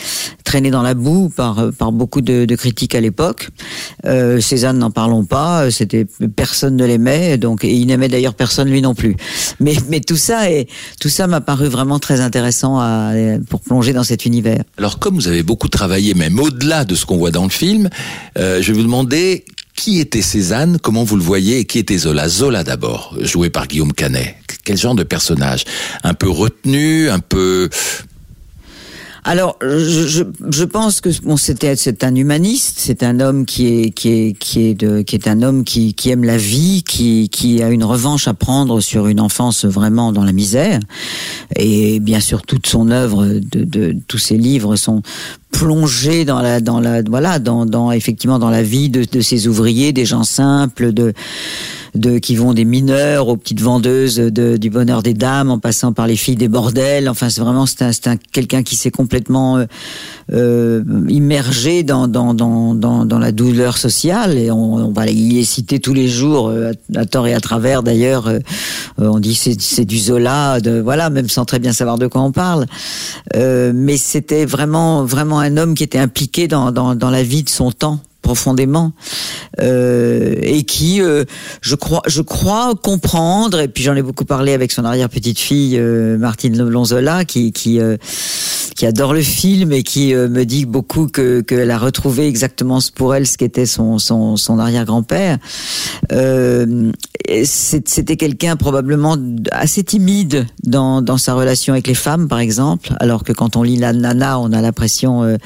[0.43, 3.50] traîné dans la boue par beaucoup de, critiques à l'époque.
[4.06, 5.70] Euh, Cézanne n'en parlons pas.
[5.72, 9.15] C'était personne ne l'aimait donc et il n'aimait d'ailleurs personne lui non plus.
[9.60, 10.67] Mais tout ça est
[11.00, 12.82] tout ça m'a paru vraiment très intéressant
[13.50, 14.63] pour plonger dans cet univers.
[14.78, 17.89] Alors comme vous avez beaucoup travaillé, même au-delà de ce qu'on voit dans le film,
[18.38, 19.46] euh, je vais vous demander
[19.78, 22.28] qui était Cézanne, comment vous le voyez, et qui était Zola?
[22.28, 24.36] Zola d'abord, joué par Guillaume Canet.
[24.66, 25.63] Quel genre de personnage?
[26.04, 27.70] Un peu retenu, un peu...
[29.24, 35.96] Alors, je, pense que c'est un humaniste, c'est un homme qui est un homme qui
[36.06, 40.32] aime la vie, qui a une revanche à prendre sur une enfance vraiment dans la
[40.32, 40.80] misère.
[41.58, 45.02] Et bien sûr, toute son œuvre, de tous ses livres sont
[45.58, 49.48] plongés dans la dans la voilà dans dans effectivement dans la vie de de ces
[49.48, 51.13] ouvriers, des gens simples, de
[51.96, 55.93] de qui vont des mineurs aux petites vendeuses de, du bonheur des dames, en passant
[55.93, 57.10] par les filles des bordels.
[57.10, 59.65] Enfin, c'est vraiment c'est un, un quelqu'un qui s'est complètement euh,
[60.32, 65.38] euh, immergé dans, dans, dans, dans, dans la douleur sociale et on, on va il
[65.38, 68.28] est cité tous les jours euh, à, tort et à travers d'ailleurs.
[68.28, 68.39] Euh,
[68.98, 72.22] on dit c'est, c'est du Zola, de, voilà, même sans très bien savoir de quoi
[72.22, 72.65] on parle.
[73.36, 77.71] Euh, mais c'était vraiment vraiment un homme qui était impliqué dans, la vie de son
[77.71, 78.92] temps profondément
[79.62, 81.24] euh, et qui, euh,
[81.62, 83.62] je crois, je crois comprendre.
[83.62, 87.54] Et puis j'en ai beaucoup parlé avec son arrière petite fille euh, Martine Lonzola, qui
[87.54, 87.80] qui
[88.76, 93.16] qui adore le film et qui me dit beaucoup que qu'elle a retrouvé exactement pour
[93.16, 95.38] elle ce qu'était son son, son arrière grand père.
[97.44, 99.18] C'était quelqu'un probablement
[99.52, 103.63] assez timide dans dans sa relation avec les femmes, par exemple, alors que quand on
[103.63, 105.38] lit la Nana, on a l'impression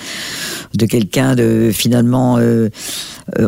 [0.74, 2.40] de quelqu'un de finalement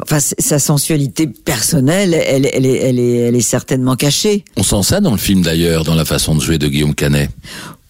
[0.01, 4.45] enfin, sa sensualité personnelle, elle, elle, est, elle, est, elle est certainement cachée.
[4.57, 7.29] On sent ça dans le film d'ailleurs, dans la façon de jouer de Guillaume Canet.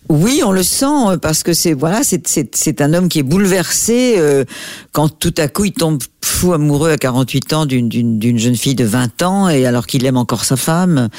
[0.09, 4.15] Oui, on le sent parce que c'est voilà, c'est c'est un homme qui est bouleversé
[4.17, 4.43] euh,
[4.91, 8.85] quand tout à coup il tombe fou amoureux à 48 ans d'une jeune fille de
[8.85, 11.09] 20 ans et alors qu'il aime encore sa femme.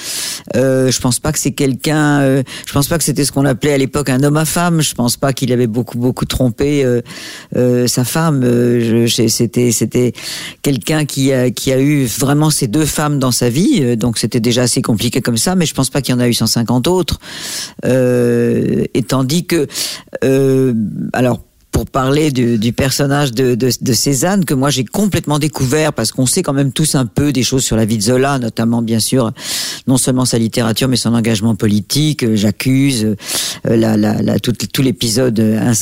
[0.57, 2.21] Euh, je pense pas que c'est quelqu'un.
[2.21, 4.81] Euh, je pense pas que c'était ce qu'on appelait à l'époque un homme à femme.
[4.81, 7.03] Je pense pas qu'il avait beaucoup beaucoup trompé euh,
[7.57, 8.43] euh sa femme.
[8.45, 10.13] Euh, c'était c'était
[10.63, 13.97] quelqu'un qui a qui a eu vraiment ces deux femmes dans sa vie.
[13.97, 15.55] Donc c'était déjà assez compliqué comme ça.
[15.55, 17.21] Mais je pense pas qu'il y en a eu 150 autres.
[17.85, 19.67] et tandis que
[21.13, 21.41] alors
[21.75, 26.13] pour parler du, du personnage de, de, de, Cézanne que moi j'ai complètement découvert parce
[26.13, 28.81] qu'on sait quand même tous un peu des choses sur la vie de Zola, notamment
[28.81, 29.33] bien sûr
[29.89, 32.23] non seulement sa littérature mais son engagement politique.
[32.23, 33.17] Euh, j'accuse
[33.67, 35.41] euh, la, la, la, tout, tout l'épisode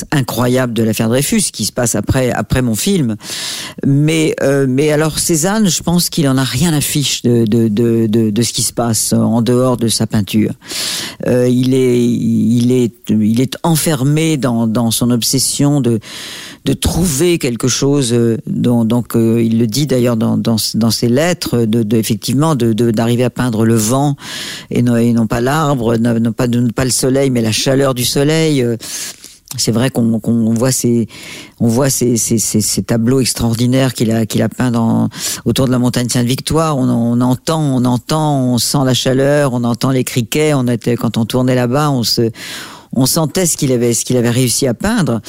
[0.09, 3.15] incroyable de l'affaire Dreyfus qui se passe après après mon film.
[3.85, 7.67] Mais euh, mais alors Cézanne, je pense qu'il en a rien à fiche de, de,
[7.67, 10.53] de, de, de ce qui se passe en dehors de sa peinture.
[11.27, 15.99] Euh, il est il est il est enfermé dans, dans son obsession de
[16.65, 18.13] de trouver quelque chose.
[18.13, 22.55] Euh, dont, donc euh, il le dit d'ailleurs dans, dans, ses lettres, de, de effectivement
[22.55, 24.15] d'arriver à peindre le vent
[24.69, 28.61] et non, pas l'arbre, non, pas non pas le soleil, mais la chaleur du soleil.
[28.61, 28.77] Euh,
[29.55, 30.19] c'est vrai qu'on
[30.55, 31.07] voit ces
[31.59, 35.09] on voit ces, ces, ces tableaux extraordinaires qu'il a qu'il a peint dans
[35.45, 36.75] autour de la montagne Sainte-Victoire.
[36.75, 40.55] On, on, entend, on entend, on sent la chaleur, on entend les criquets.
[40.55, 42.31] On était quand on tournait là-bas, on se
[42.95, 45.21] on sentait ce qu'il avait, ce qu'il avait réussi à peindre.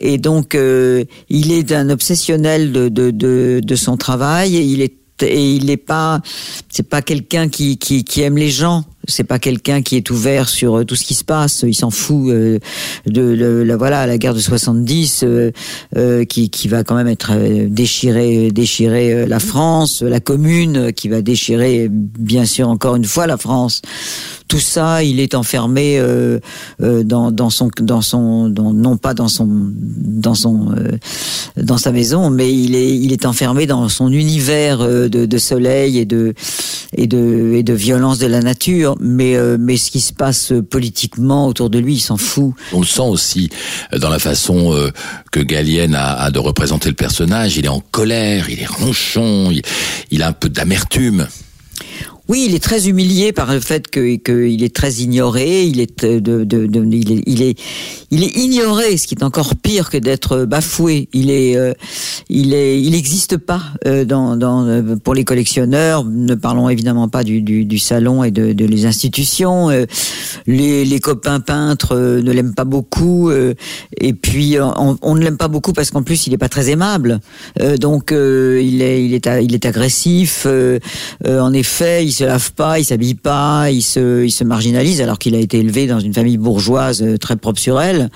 [0.00, 4.56] Et donc, euh, il est un obsessionnel de, de, de, de son travail.
[4.56, 6.20] Et il est et il n'est pas,
[6.68, 10.48] c'est pas quelqu'un qui, qui, qui aime les gens c'est pas quelqu'un qui est ouvert
[10.48, 11.64] sur euh, tout ce qui se passe.
[11.66, 12.58] Il s'en fout euh,
[13.06, 17.32] de, la voilà la guerre de 70 euh, qui, qui va quand même être
[17.66, 23.36] déchiré déchirer la France, la commune qui va déchirer bien sûr encore une fois la
[23.36, 23.82] France.
[24.48, 26.00] Tout ça, il est enfermé
[26.80, 30.74] dans, dans son dans son non pas dans son dans son
[31.56, 35.98] dans sa maison, mais il est il est enfermé dans son univers de, de soleil
[35.98, 36.34] et de
[36.96, 40.52] et de et de violence de la nature mais, euh, mais ce qui se passe
[40.70, 42.52] politiquement autour de lui, il s'en fout.
[42.72, 43.50] On le sent aussi
[43.92, 44.90] euh, dans la façon euh,
[45.32, 47.56] que Gallienne a, a, de représenter le personnage.
[47.56, 49.62] Il est en colère, il est ronchon, il,
[50.10, 51.26] il a un peu d'amertume.
[52.28, 55.62] Oui, il est très humilié par le fait qu'il que est très ignoré.
[55.62, 57.56] Il est, de, de, de, il est,
[58.10, 61.08] il est, ignoré, ce qui est encore pire que d'être bafoué.
[61.12, 61.72] Il est, euh,
[62.28, 66.04] il est, il n'existe pas euh, dans, dans, euh, pour les collectionneurs.
[66.04, 69.68] Ne parlons évidemment pas du, du, du salon et de, de les institutions.
[70.48, 73.30] les, les copains peintres ne l'aiment pas beaucoup.
[73.30, 76.70] et puis on, on ne l'aime pas beaucoup parce qu'en plus il n'est pas très
[76.70, 77.20] aimable.
[77.78, 80.46] donc il est, il est, il est agressif.
[81.24, 85.34] en effet, se lave pas, il s'habille pas, il se, il se marginalise alors qu'il
[85.34, 88.10] a été élevé dans une famille bourgeoise euh, très propre sur elle,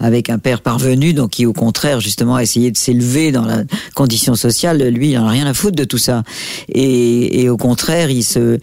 [0.00, 3.62] avec un père parvenu, donc qui au contraire justement a essayé de s'élever dans la
[3.94, 4.82] condition sociale.
[4.88, 6.22] Lui, il en a rien à foutre de tout ça.
[6.68, 8.58] Et, et au contraire, il se, euh,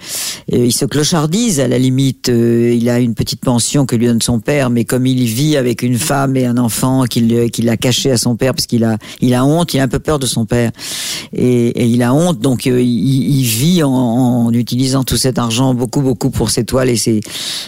[0.52, 2.30] il se clochardise à la limite.
[2.30, 5.58] Euh, il a une petite pension que lui donne son père, mais comme il vit
[5.58, 8.84] avec une femme et un enfant qu'il qu'il a caché à son père parce qu'il
[8.84, 10.71] a, il a honte, il a un peu peur de son père
[11.34, 16.01] et, il a honte, donc il, il vit en utilisant utilisant tout cet argent beaucoup
[16.01, 17.21] beaucoup pour ses toiles et ses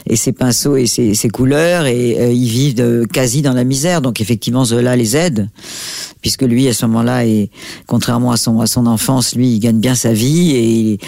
[0.06, 1.86] et ses pinceaux et ses, ses couleurs.
[1.86, 4.02] Et euh, ils vivent de- quasi dans la misère.
[4.02, 5.50] Donc effectivement Zola les aide.
[6.22, 7.50] Puisque lui à ce moment-là et
[7.86, 10.52] contrairement à son à son enfance, lui il gagne bien sa vie.
[10.52, 11.00] Et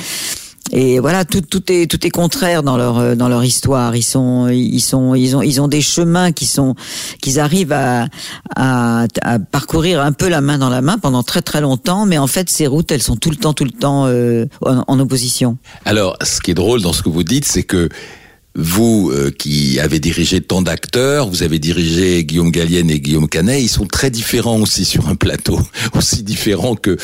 [0.72, 3.96] et voilà, tout, tout est tout est contraire dans leur euh, dans leur histoire.
[3.96, 6.76] Ils sont ils sont ils ont ils ont des chemins qui sont
[7.22, 8.08] qu'ils arrivent à,
[8.56, 12.18] à à parcourir un peu la main dans la main pendant très très longtemps, mais
[12.18, 15.00] en fait ces routes elles sont tout le temps tout le temps euh, en, en
[15.00, 15.58] opposition.
[15.86, 17.90] Alors, ce qui est drôle dans ce que vous dites, c'est que
[18.60, 23.62] vous, euh, qui avez dirigé tant d'acteurs, vous avez dirigé Guillaume Gallienne et Guillaume Canet,
[23.62, 25.60] ils sont très différents aussi sur un plateau,
[25.94, 26.98] aussi différents que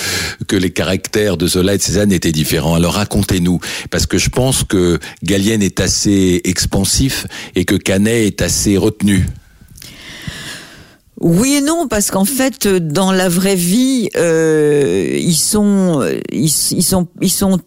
[0.48, 2.76] que les caractères de Zola et de Cézanne étaient différents.
[2.76, 8.41] Alors racontez-nous, parce que je pense que Gallienne est assez expansif et que Canet est
[8.41, 9.26] assez retenu.
[11.21, 16.19] Oui et non, parce qu'en fait, dans la vraie vie, euh, ils sont, euh,
[16.82, 17.60] sont, ils sont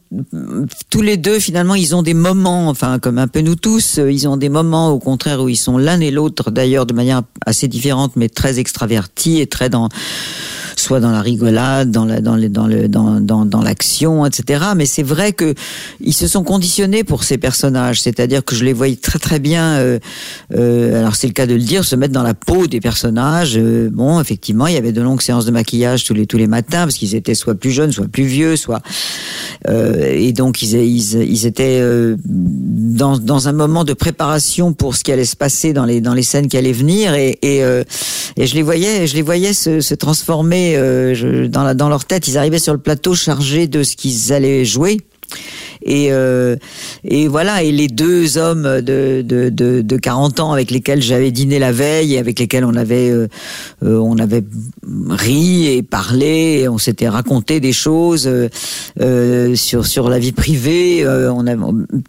[0.90, 4.12] tous les deux finalement, ils ont des moments, enfin comme un peu nous tous, euh,
[4.12, 7.22] ils ont des moments au contraire où ils sont l'un et l'autre d'ailleurs de manière
[7.46, 9.88] assez différente, mais très extravertis et très dans
[10.80, 14.64] soit dans la rigolade, dans la, dans le, dans le, dans, dans, dans l'action, etc.
[14.76, 15.54] Mais c'est vrai que
[16.00, 18.00] ils se sont conditionnés pour ces personnages.
[18.00, 19.76] C'est-à-dire que je les voyais très très bien.
[19.76, 19.98] Euh,
[20.56, 23.56] euh, alors c'est le cas de le dire, se mettre dans la peau des personnages.
[23.56, 26.46] Euh, bon, effectivement, il y avait de longues séances de maquillage tous les tous les
[26.46, 28.82] matins parce qu'ils étaient soit plus jeunes, soit plus vieux, soit
[29.68, 31.82] et donc ils, ils, ils étaient
[32.24, 36.14] dans, dans un moment de préparation pour ce qui allait se passer dans les dans
[36.14, 37.58] les scènes qui allaient venir et et,
[38.36, 42.38] et je les voyais je les voyais se, se transformer euh, dans leur tête ils
[42.38, 44.98] arrivaient sur le plateau chargés de ce qu'ils allaient jouer.
[45.82, 46.56] Et euh,
[47.28, 47.62] voilà.
[47.62, 51.72] Et les deux hommes de de de, de 40 ans avec lesquels j'avais dîné la
[51.72, 53.28] veille et avec lesquels on avait euh,
[53.82, 54.42] on avait
[55.08, 58.28] ri et parlé on s'était raconté des choses
[59.54, 61.06] sur la vie privée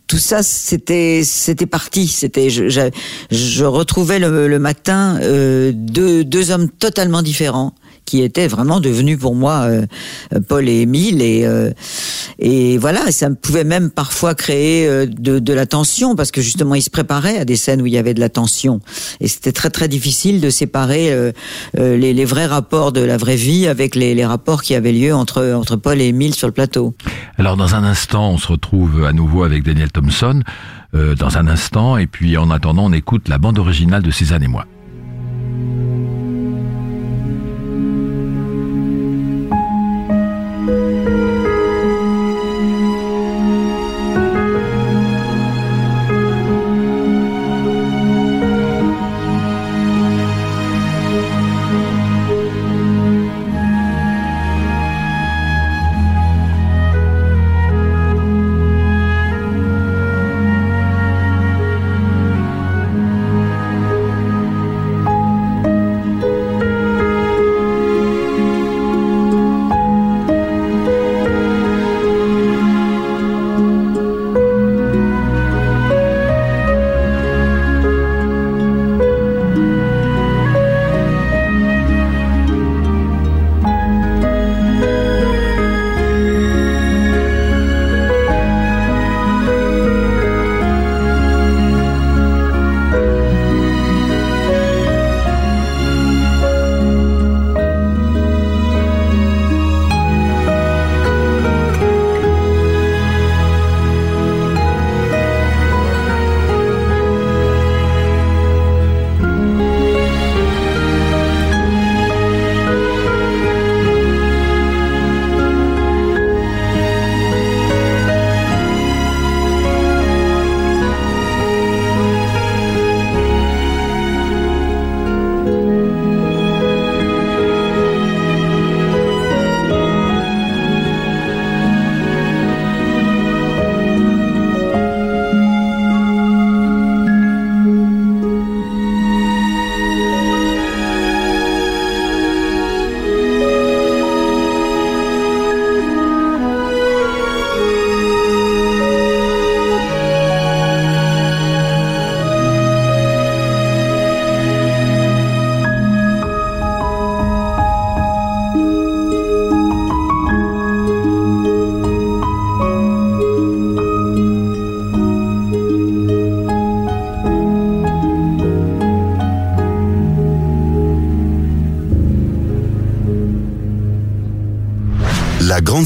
[0.08, 1.22] tout ça c'était
[1.70, 2.08] parti.
[2.08, 5.20] Je, retrouvais le, matin
[5.74, 7.74] deux hommes totalement différents
[8.10, 9.86] qui étaient vraiment devenus pour moi euh,
[10.48, 11.72] Paul et Émile et euh,
[12.40, 16.74] et voilà ça pouvait même parfois créer euh, de, de la tension parce que justement
[16.74, 18.80] ils se préparaient à des scènes où il y avait de la tension
[19.20, 21.32] et c'était très très difficile de séparer euh,
[21.78, 24.92] euh, les, les vrais rapports de la vraie vie avec les, les rapports qui avaient
[24.92, 26.96] lieu entre entre Paul et Émile sur le plateau.
[27.38, 30.42] Alors dans un instant, on se retrouve à nouveau avec Daniel Thompson,
[30.96, 34.44] euh, dans un instant, et puis en attendant, on écoute la bande originale de Cézanne
[34.44, 34.66] et moi.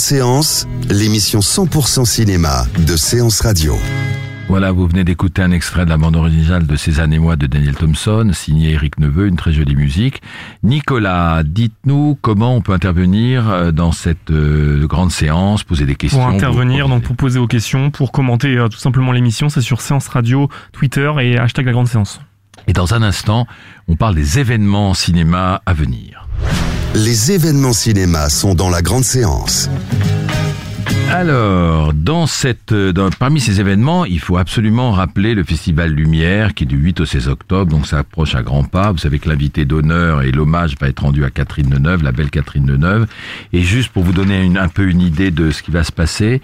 [0.03, 3.73] Séance, l'émission 100% cinéma de Séance Radio.
[4.49, 7.47] Voilà, vous venez d'écouter un extrait de la bande originale de Cézanne et moi de
[7.47, 10.21] Daniel Thompson, signé Eric Neveu, une très jolie musique.
[10.61, 16.19] Nicolas, dites-nous comment on peut intervenir euh, dans cette euh, grande séance, poser des questions.
[16.19, 19.61] Pour intervenir, vous- donc pour poser vos questions, pour commenter euh, tout simplement l'émission, c'est
[19.61, 22.19] sur Séance Radio, Twitter et hashtag la grande séance.
[22.67, 23.47] Et dans un instant,
[23.87, 26.22] on parle des événements cinéma à venir.
[26.95, 29.67] Les événements cinéma sont dans la grande séance.
[31.09, 36.65] Alors, dans cette, euh, parmi ces événements, il faut absolument rappeler le Festival Lumière qui
[36.65, 38.91] est du 8 au 16 octobre, donc ça approche à grands pas.
[38.91, 42.29] Vous savez que l'invité d'honneur et l'hommage va être rendu à Catherine Deneuve, la belle
[42.29, 43.07] Catherine Deneuve.
[43.53, 46.41] Et juste pour vous donner un peu une idée de ce qui va se passer,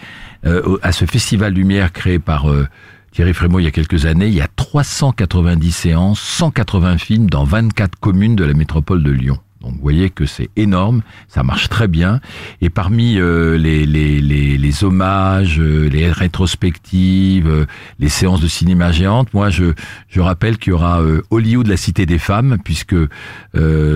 [0.48, 2.68] euh, à ce Festival Lumière créé par euh,
[3.12, 7.44] Thierry Frémaux il y a quelques années, il y a 390 séances, 180 films dans
[7.44, 9.38] 24 communes de la métropole de Lyon.
[9.62, 12.22] Donc vous voyez que c'est énorme, ça marche très bien.
[12.62, 17.66] Et parmi euh, les, les, les, les hommages, euh, les rétrospectives, euh,
[18.00, 19.74] les séances de cinéma géantes, moi je,
[20.08, 22.96] je rappelle qu'il y aura euh, Hollywood, la cité des femmes, puisque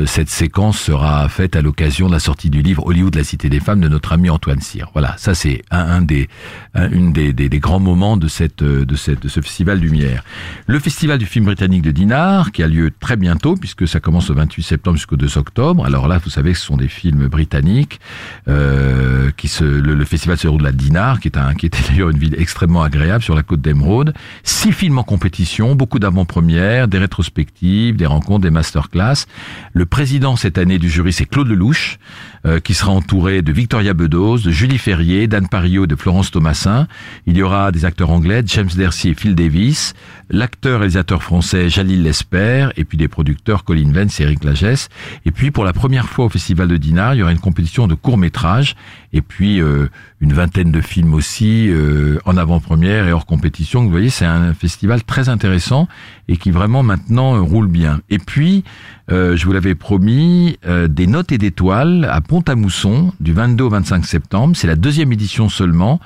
[0.05, 3.59] cette séquence sera faite à l'occasion de la sortie du livre Hollywood, la cité des
[3.59, 4.89] femmes de notre ami Antoine Cyr.
[4.93, 6.27] Voilà, ça c'est un, un des,
[6.73, 10.23] un- une des, des, des grands moments de cette, de cette, de ce festival Lumière.
[10.67, 14.29] Le festival du film britannique de Dinard, qui a lieu très bientôt, puisque ça commence
[14.29, 15.52] le 28 septembre jusqu'au 2 octobre.
[15.57, 17.99] Alors là, vous savez ce sont des films britanniques.
[18.47, 21.79] Euh, qui se, le, le festival se déroule à Dinard, qui est un, qui était
[21.89, 24.13] d'ailleurs une ville extrêmement agréable sur la côte d'Emeraude.
[24.43, 29.25] Six films en compétition, beaucoup d'avant-premières, des rétrospectives, des rencontres, des masterclass.
[29.73, 31.99] Le président cette année du jury, c'est Claude Lelouch,
[32.45, 36.31] euh, qui sera entouré de Victoria Bedos, de Julie Ferrier, d'Anne Parillo et de Florence
[36.31, 36.87] Thomasin.
[37.25, 39.93] Il y aura des acteurs anglais, James Dercy et Phil Davis,
[40.29, 44.89] l'acteur réalisateur français Jalil Lesper, et puis des producteurs Colin Vance et Eric Lagesse.
[45.25, 47.87] Et puis pour la première fois au Festival de Dinard, il y aura une compétition
[47.87, 48.75] de courts-métrages,
[49.13, 49.87] et puis euh,
[50.19, 53.83] une vingtaine de films aussi euh, en avant-première et hors compétition.
[53.83, 55.87] Vous voyez, c'est un festival très intéressant
[56.27, 58.01] et qui vraiment maintenant euh, roule bien.
[58.09, 58.63] Et puis,
[59.11, 63.69] euh, je vous l'avais promis, euh, des notes et d'étoiles à Pont-à-Mousson du 22 au
[63.69, 64.55] 25 septembre.
[64.55, 65.99] C'est la deuxième édition seulement.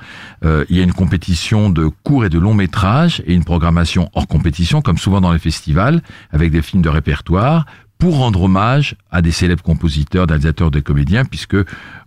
[0.44, 4.10] Euh, il y a une compétition de courts et de longs métrages et une programmation
[4.14, 6.02] hors compétition, comme souvent dans les festivals,
[6.32, 7.66] avec des films de répertoire
[7.98, 11.56] pour rendre hommage à des célèbres compositeurs, réalisateurs, de comédiens, puisque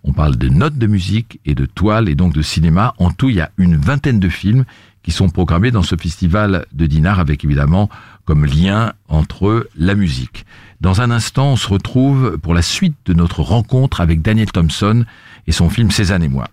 [0.04, 2.93] on parle de notes de musique et de toiles et donc de cinéma.
[2.97, 4.63] En tout, il y a une vingtaine de films
[5.04, 7.90] qui sont programmés dans ce festival de Dinard, avec évidemment
[8.26, 10.46] comme lien entre eux la musique.
[10.80, 15.06] Dans un instant, on se retrouve pour la suite de notre rencontre avec Daniel Thompson
[15.48, 16.48] et son film Cézanne et moi.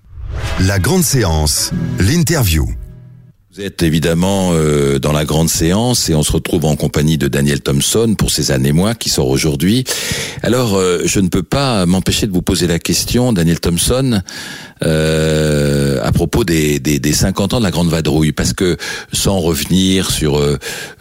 [0.61, 2.67] La grande séance, l'interview.
[3.59, 7.27] Vous êtes évidemment euh, dans la grande séance et on se retrouve en compagnie de
[7.27, 9.83] Daniel Thompson pour ces années mois qui sort aujourd'hui.
[10.45, 14.23] Alors, euh, je ne peux pas m'empêcher de vous poser la question, Daniel Thompson,
[14.85, 18.77] euh, à propos des, des, des 50 ans de la Grande Vadrouille, parce que
[19.13, 20.57] sans revenir sur euh,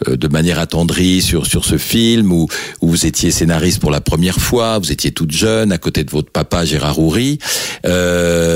[0.08, 2.48] euh, de manière attendrie sur sur ce film où
[2.80, 6.10] où vous étiez scénariste pour la première fois, vous étiez toute jeune à côté de
[6.10, 7.38] votre papa Gérard Houry,
[7.86, 8.47] euh,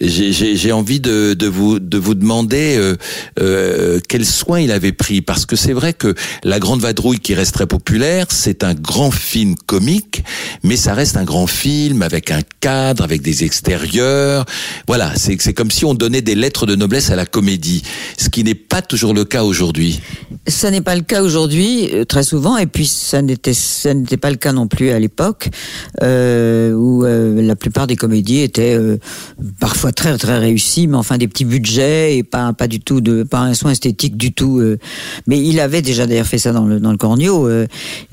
[0.00, 2.96] j'ai- j'ai envie de, de vous de vous demander euh,
[3.40, 7.34] euh, quel soin il avait pris, parce que c'est vrai que La Grande Vadrouille, qui
[7.34, 10.22] reste très populaire, c'est un grand film comique,
[10.62, 14.44] mais ça reste un grand film avec un cadre, avec des extérieurs.
[14.86, 17.82] Voilà, c'est comme si on donnait des lettres de noblesse à la comédie,
[18.18, 20.00] ce qui n'est pas toujours le cas aujourd'hui.
[20.46, 24.36] Ça n'est pas le cas aujourd'hui, euh, très souvent, et puis ça n'était pas le
[24.36, 25.48] cas non plus à l'époque,
[26.02, 28.98] euh, où euh, la plupart des comédies étaient euh,
[29.60, 33.22] parfois très très réussies, mais enfin des petits budgets et pas pas du tout de
[33.22, 34.60] pas un soin esthétique du tout.
[34.60, 34.78] euh.
[35.26, 37.46] mais il avait déjà d'ailleurs fait ça dans le dans le Cornio.
[37.48, 37.66] euh,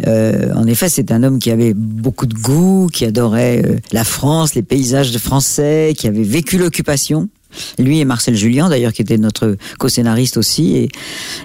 [0.08, 4.04] euh, en effet, c'est un homme qui avait beaucoup de goût, qui adorait euh, la
[4.04, 7.30] France, les paysages français, qui avait vécu l'occupation.
[7.78, 10.76] Lui et Marcel Julien, d'ailleurs, qui était notre co-scénariste aussi.
[10.76, 10.90] Et,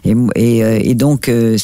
[0.05, 1.57] et, et, euh, et donc, euh,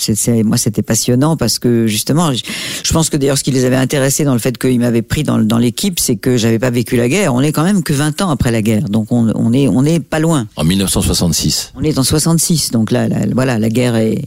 [0.44, 2.42] moi, c'était passionnant parce que, justement, je,
[2.84, 5.22] je pense que d'ailleurs, ce qui les avait intéressés dans le fait qu'ils m'avaient pris
[5.22, 7.34] dans, dans l'équipe, c'est que j'avais pas vécu la guerre.
[7.34, 8.88] On est quand même que 20 ans après la guerre.
[8.88, 10.46] Donc, on, on est, on est pas loin.
[10.56, 11.72] En 1966.
[11.76, 14.22] On est en 66, donc là, là, voilà, la guerre est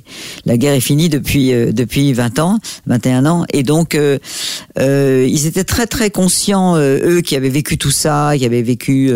[0.45, 4.17] la guerre est finie depuis euh, depuis 20 ans, 21 ans, et donc euh,
[4.79, 9.11] euh, ils étaient très très conscients, eux qui avaient vécu tout ça, qui avaient vécu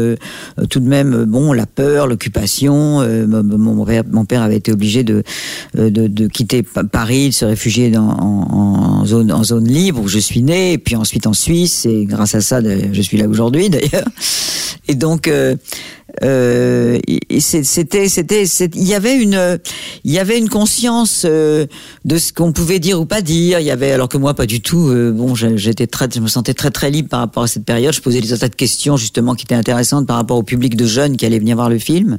[0.70, 3.02] tout même, euh, bon, la peur, l'occupation.
[3.02, 5.24] euh, mon, père, avait été obligé de
[5.78, 10.20] euh, de, quitter Pa- Paris, de se réfugier en, zone en zone libre où je
[10.20, 13.70] suis né, et puis ensuite en Suisse, et grâce à ça, je suis là aujourd'hui
[13.70, 14.08] d'ailleurs.
[14.88, 15.30] Et donc,
[16.24, 16.98] Euh,
[17.40, 19.60] c'était, c'était, il y avait une,
[20.04, 21.66] il y avait une conscience euh,
[22.06, 23.60] de ce qu'on pouvait dire ou pas dire.
[23.60, 24.88] Il y avait, alors que moi, pas du tout.
[24.88, 27.94] Euh, bon, j'étais très, je me sentais très très libre par rapport à cette période.
[27.94, 30.86] Je posais des tas de questions justement qui étaient intéressantes par rapport au public de
[30.86, 32.18] jeunes qui allaient venir voir le film.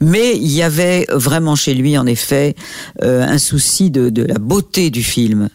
[0.00, 2.54] Mais il y avait vraiment chez lui, en effet,
[3.02, 5.48] un souci de, de, la beauté du film.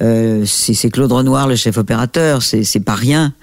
[0.00, 2.42] c'est Claude Renoir, le chef opérateur.
[2.42, 3.34] C'est pas rien.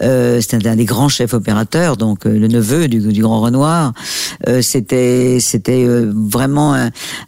[0.00, 3.92] C'est un, des grands chefs opérateurs, donc le neveu du, du Grand Renoir.
[4.48, 6.74] Euh, c'était c'était euh, vraiment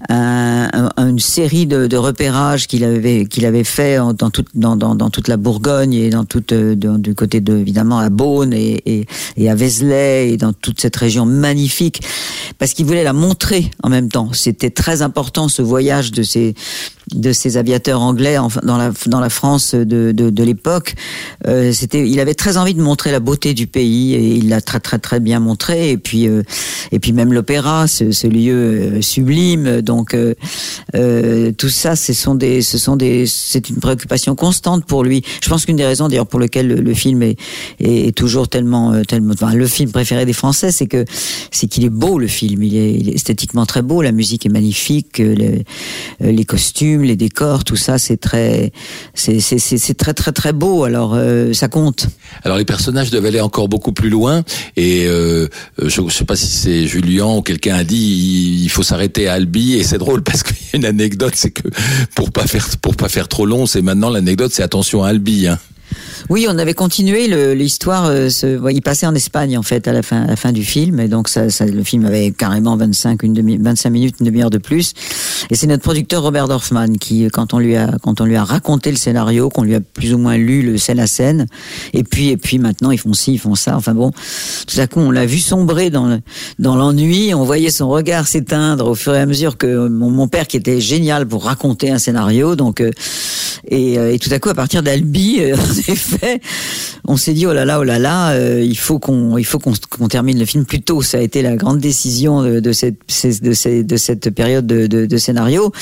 [0.08, 5.36] une série de, repérages qu'il avait qu'il avait fait dans toute dans, dans, toute la
[5.36, 10.32] Bourgogne et dans toute euh, du côté de évidemment à Beaune et, et, à Vézelay
[10.32, 12.02] et dans toute cette région magnifique
[12.58, 14.30] parce qu'il voulait la montrer en même temps.
[14.32, 16.54] C'était très important ce voyage de ces
[17.14, 20.94] de ces aviateurs anglais dans la dans la France de de, de l'époque.
[21.72, 24.80] c'était il avait très envie de montrer la beauté du pays et il l'a très
[24.80, 26.42] très très bien montré et puis euh,
[26.90, 29.80] et puis même l'opéra, ce, ce, lieu euh, sublime.
[29.80, 35.04] Donc euh, tout ça, ce sont des, ce sont des, c'est une préoccupation constante pour
[35.04, 35.22] lui.
[35.42, 37.36] Je pense qu'une des raisons d'ailleurs pour lesquelles le, film est,
[37.80, 41.04] est, toujours tellement, tellement, enfin, le film préféré des Français, c'est que
[41.50, 42.62] c'est qu'il est beau le film.
[42.62, 44.02] Il est, il est, esthétiquement très beau.
[44.02, 45.18] La musique est magnifique.
[45.18, 45.64] Les,
[46.20, 48.72] les costumes, les décors, tout ça, c'est très,
[49.14, 50.84] c'est, c'est, c'est très très très beau.
[50.84, 51.18] Alors
[51.52, 52.08] ça compte.
[52.44, 54.42] Alors les personnages doivent aller encore beaucoup plus loin
[54.76, 55.48] et euh,
[55.78, 59.34] je ne sais pas si c'est Julien ou quelqu'un a dit il faut s'arrêter à
[59.34, 61.68] Albi et c'est drôle parce qu'il y a une anecdote c'est que
[62.14, 65.48] pour pas faire pour pas faire trop long c'est maintenant l'anecdote c'est attention à Albi
[65.48, 65.58] hein.
[66.28, 68.06] Oui, on avait continué l'histoire.
[68.06, 68.28] Euh,
[68.70, 71.08] il passait en Espagne en fait à la fin, à la fin du film, et
[71.08, 74.58] donc ça, ça, le film avait carrément 25, une demi, 25 minutes, une demi-heure de
[74.58, 74.92] plus.
[75.50, 78.44] Et c'est notre producteur Robert Dorfman qui, quand on lui a, quand on lui a
[78.44, 81.46] raconté le scénario, qu'on lui a plus ou moins lu le scène à scène,
[81.92, 83.76] et puis et puis maintenant ils font ci, ils font ça.
[83.76, 84.10] Enfin bon,
[84.66, 86.20] tout à coup on l'a vu sombrer dans
[86.58, 87.34] dans l'ennui.
[87.34, 90.56] On voyait son regard s'éteindre au fur et à mesure que mon, mon, père qui
[90.56, 92.90] était génial pour raconter un scénario, donc euh,
[93.68, 95.40] et, euh, et tout à coup à partir d'Albi,
[95.88, 96.40] effet
[97.04, 99.58] on s'est dit oh là là oh là là, euh, il faut qu'on il faut
[99.58, 101.02] qu'on termine le film plus tôt.
[101.02, 105.72] Ça a été la grande décision de, cette de, de cette période de, scénario.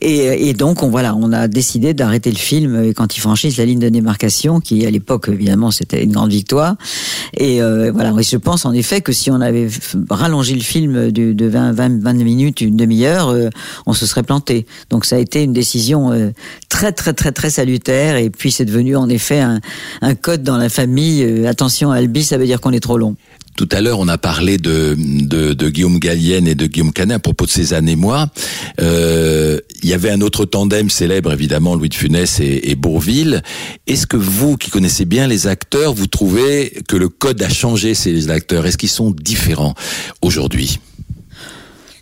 [0.00, 3.66] Et, et, donc on voilà, on a décidé d'arrêter le film quand ils franchissent la
[3.66, 6.76] ligne de démarcation, qui à l'époque évidemment c'était une grande victoire.
[7.36, 9.68] Et euh, voilà, je pense en effet que si on avait
[10.08, 13.50] rallongé le film de, de 20, 20, 20 minutes, une demi-heure, euh,
[13.86, 14.66] on se serait planté.
[14.88, 16.32] Donc ça a été une décision
[16.70, 18.16] très très très très salutaire.
[18.16, 21.22] Et puis c'est devenu en effet un, code dans la famille.
[21.22, 23.16] Euh, attention, Albi, ça veut dire qu'on est trop long.
[23.56, 27.18] Tout à l'heure, on a parlé de, de, Guillaume Gallienne et de Guillaume Canet à
[27.18, 28.28] propos de ces années moi.
[28.80, 33.42] Euh, il y avait un autre tandem célèbre, évidemment, Louis de Funès et, et Bourville.
[33.86, 37.92] Est-ce que vous, qui connaissez bien les acteurs, vous trouvez que le code a changé
[37.92, 38.64] ces acteurs?
[38.64, 39.74] Est-ce qu'ils sont différents
[40.22, 40.78] aujourd'hui?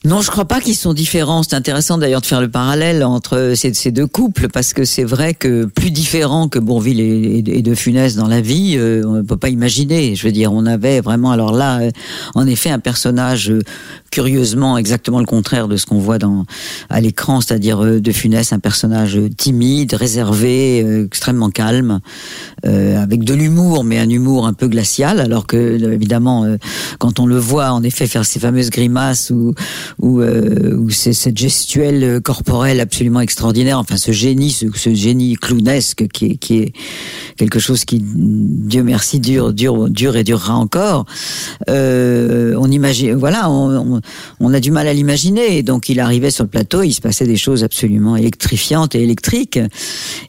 [0.07, 1.43] Non, je crois pas qu'ils sont différents.
[1.43, 5.35] C'est intéressant d'ailleurs de faire le parallèle entre ces, deux couples parce que c'est vrai
[5.35, 9.37] que plus différents que Bourville et, De Funès dans la vie, euh, on ne peut
[9.37, 10.15] pas imaginer.
[10.15, 11.91] Je veux dire, on avait vraiment alors là, euh,
[12.35, 13.61] en effet, un personnage euh,
[14.11, 16.47] curieusement exactement le contraire de ce qu'on voit dans
[16.89, 22.01] à l'écran, c'est-à-dire De Funès, un personnage timide, réservé, extrêmement calme,
[22.65, 26.45] avec de l'humour, mais un humour un peu glacial, alors que évidemment,
[26.99, 29.55] quand on le voit en effet faire ces fameuses grimaces ou
[30.01, 36.07] où, euh, c'est cette gestuelle corporelle absolument extraordinaire, enfin ce génie, ce, ce génie clownesque
[36.09, 36.73] qui est, qui est
[37.37, 41.07] quelque chose qui, Dieu merci, dure, dure, dure et durera encore.
[41.69, 44.01] Euh, on imagine, voilà, on,
[44.41, 45.63] on, a du mal à l'imaginer.
[45.63, 49.59] Donc il arrivait sur le plateau, il se passait des choses absolument électrifiantes et électriques.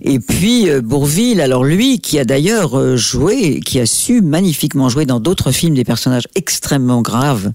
[0.01, 4.89] Et puis euh, Bourville, alors lui, qui a d'ailleurs euh, joué, qui a su magnifiquement
[4.89, 7.51] jouer dans d'autres films des personnages extrêmement graves.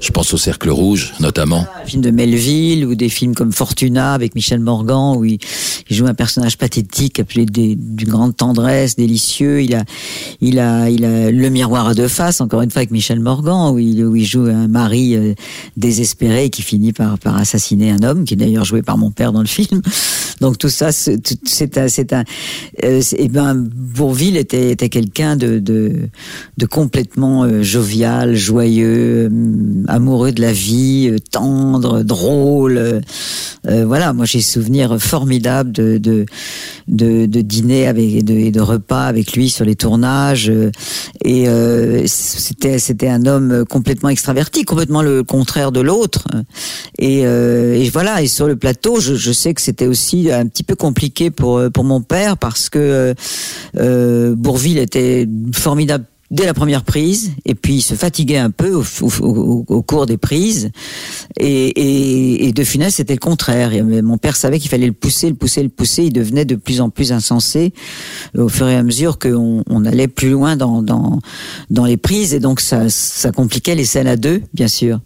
[0.00, 1.66] Je pense au Cercle Rouge, notamment.
[1.84, 5.38] Des films de Melville ou des films comme Fortuna avec Michel Morgan, où il,
[5.90, 9.62] joue un personnage pathétique appelé d'une grande tendresse, délicieux.
[9.62, 9.84] Il a,
[10.40, 13.74] il a, il a Le Miroir à deux faces, encore une fois avec Michel Morgan,
[13.74, 15.34] où il, joue un mari euh,
[15.76, 19.40] désespéré qui finit par, assassiner un homme, qui est d'ailleurs joué par mon père dans
[19.40, 19.82] le film.
[20.40, 22.24] Donc tout ça, c'est un, c'est un,
[22.84, 26.08] euh, et ben Bourville était, quelqu'un de, de,
[26.56, 29.28] de complètement euh, jovial, joyeux
[29.90, 32.78] amoureux de la vie, euh, tendre, drôle.
[32.78, 33.00] Euh,
[33.68, 36.26] euh, voilà, moi j'ai souvenir formidable de de,
[36.88, 40.50] de, de dîner avec et de, repas avec lui sur les tournages.
[41.24, 41.46] et
[42.06, 46.24] c'était c'était un homme complètement extraverti, complètement le contraire de l'autre.
[46.98, 48.22] Et, et, voilà.
[48.22, 51.60] Et sur le plateau, je, je sais que c'était aussi un petit peu compliqué pour
[51.72, 53.14] pour mon père parce que
[53.74, 58.84] Bourville était formidable dès la première prise, et puis il se fatiguait un peu au,
[59.20, 60.70] au, au cours des prises.
[61.38, 63.72] Et, et, et De Funès, c'était le contraire.
[63.84, 66.04] Mon père savait qu'il fallait le pousser, le pousser, le pousser.
[66.04, 67.72] Il devenait de plus en plus insensé
[68.36, 71.18] au fur et à mesure qu'on on allait plus loin dans, dans,
[71.70, 75.00] dans les prises, et donc ça, ça compliquait les scènes à deux, bien sûr.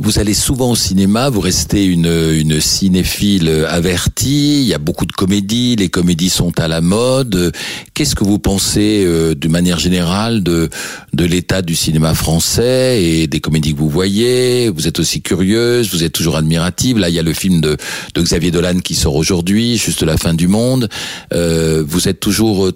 [0.00, 5.06] Vous allez souvent au cinéma, vous restez une, une cinéphile avertie, il y a beaucoup
[5.06, 7.52] de comédies, les comédies sont à la mode.
[7.94, 10.70] Qu'est-ce que vous pensez euh, de manière générale de,
[11.14, 14.70] de l'état du cinéma français et des comédies que vous voyez?
[14.70, 16.98] Vous êtes aussi curieuse, vous êtes toujours admirative.
[16.98, 17.76] Là, il y a le film de,
[18.14, 20.88] de Xavier Dolan qui sort aujourd'hui, juste la fin du monde.
[21.32, 22.70] Euh, vous êtes toujours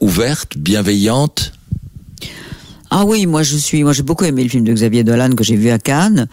[0.00, 1.52] ouverte, bienveillante?
[2.90, 5.44] Ah oui, moi je suis, moi j'ai beaucoup aimé le film de Xavier Dolan que
[5.44, 6.28] j'ai vu à Cannes.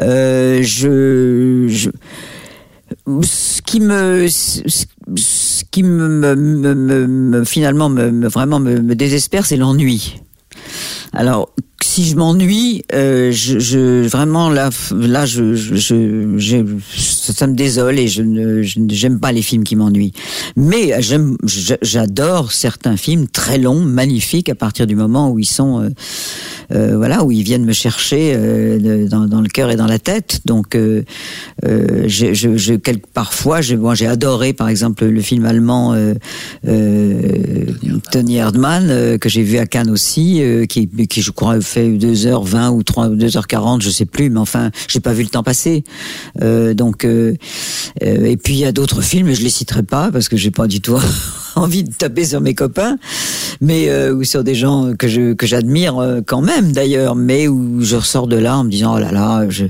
[0.00, 1.90] Euh, je, je,
[3.22, 6.74] ce qui me, ce qui me, me,
[7.06, 10.20] me finalement me, vraiment me désespère, c'est l'ennui.
[11.12, 11.50] Alors
[11.92, 15.36] si je m'ennuie, euh, je, vraiment là, là, ça
[17.46, 20.14] me désole et je ne, j'aime pas les films qui m'ennuient.
[20.56, 20.94] Mais
[21.82, 25.90] j'adore certains films très longs, magnifiques, à partir du moment où ils sont, euh,
[26.74, 28.38] euh, voilà, où ils viennent me chercher
[29.10, 30.40] dans, le cœur et dans la tête.
[30.46, 30.78] Donc,
[33.12, 35.94] parfois, j'ai, adoré, par exemple, le film allemand
[38.12, 40.88] Tony Erdmann que j'ai vu à Cannes aussi, qui
[41.20, 45.22] je crois fait 2h20 ou 3 2h40, je sais plus, mais enfin, j'ai pas vu
[45.22, 45.84] le temps passer.
[46.40, 47.36] Euh, donc euh,
[48.02, 50.50] euh, et puis il y a d'autres films, je les citerai pas parce que j'ai
[50.50, 50.96] pas du tout
[51.56, 52.98] envie de taper sur mes copains,
[53.60, 57.48] mais euh, ou sur des gens que je que j'admire euh, quand même d'ailleurs, mais
[57.48, 59.64] où je ressors de là en me disant oh là là, je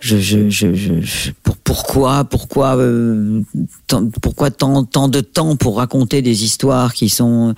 [0.00, 3.42] je, je, je, je pour, pourquoi, pourquoi, euh,
[3.88, 7.54] tant, pourquoi tant, tant de temps pour raconter des histoires qui sont,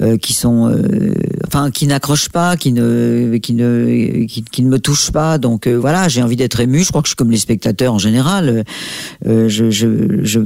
[0.00, 1.12] euh, qui sont, euh,
[1.46, 5.36] enfin, qui n'accrochent pas, qui ne, qui ne, qui, ne me touchent pas.
[5.36, 6.82] Donc euh, voilà, j'ai envie d'être ému.
[6.82, 8.64] Je crois que je suis comme les spectateurs en général.
[9.26, 10.40] Euh, je, je, je,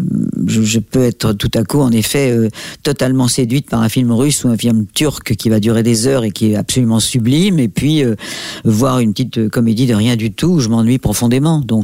[0.47, 2.37] je, peux être tout à coup, en effet,
[2.83, 6.25] totalement séduite par un film russe ou un film turc qui va durer des heures
[6.25, 8.03] et qui est absolument sublime, et puis
[8.65, 11.20] voir une petite comédie de rien du tout, je m'ennuie profondément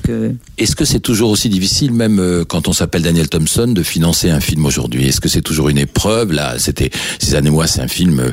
[0.09, 3.83] euh, est-ce que c'est toujours aussi difficile, même euh, quand on s'appelle Daniel Thompson, de
[3.83, 5.07] financer un film aujourd'hui?
[5.07, 6.33] Est-ce que c'est toujours une épreuve?
[6.33, 8.33] Là, c'était ces années moi, c'est un film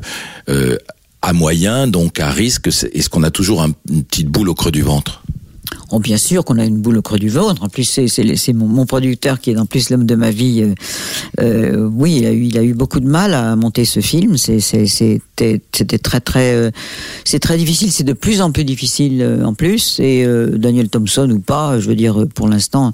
[0.49, 0.77] euh,
[1.21, 2.67] à moyen, donc à risque.
[2.67, 5.23] Est-ce qu'on a toujours une petite boule au creux du ventre?
[5.95, 7.61] Oh, bien sûr qu'on a une boule au creux du ventre.
[7.61, 10.63] En plus, c'est mon, mon, producteur qui est en plus l'homme de ma vie.
[10.63, 10.73] Euh,
[11.39, 14.35] euh, oui, il a, eu, il a eu beaucoup de mal à monter ce film.
[14.35, 15.61] C'était
[16.01, 16.71] très très, euh,
[17.25, 17.91] c'est très difficile.
[17.91, 19.99] C'est de plus en plus difficile en plus.
[19.99, 20.25] Et
[20.55, 22.91] Daniel Thompson ou pas, je veux dire, pour l'instant,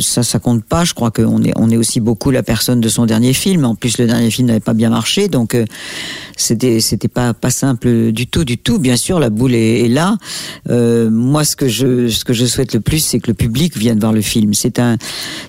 [0.00, 0.84] ça, ça compte pas.
[0.84, 3.64] Je crois qu'on est, on est aussi beaucoup la personne de son dernier film.
[3.64, 5.56] En plus, le dernier film n'avait pas bien marché, donc
[6.36, 8.78] c'était, c'était pas pas simple du tout, du tout.
[8.78, 10.18] Bien sûr, la boule est, est là.
[10.68, 13.98] moi, ce que je ce que je souhaite le plus, c'est que le public vienne
[13.98, 14.54] voir le film.
[14.54, 14.96] C'est un,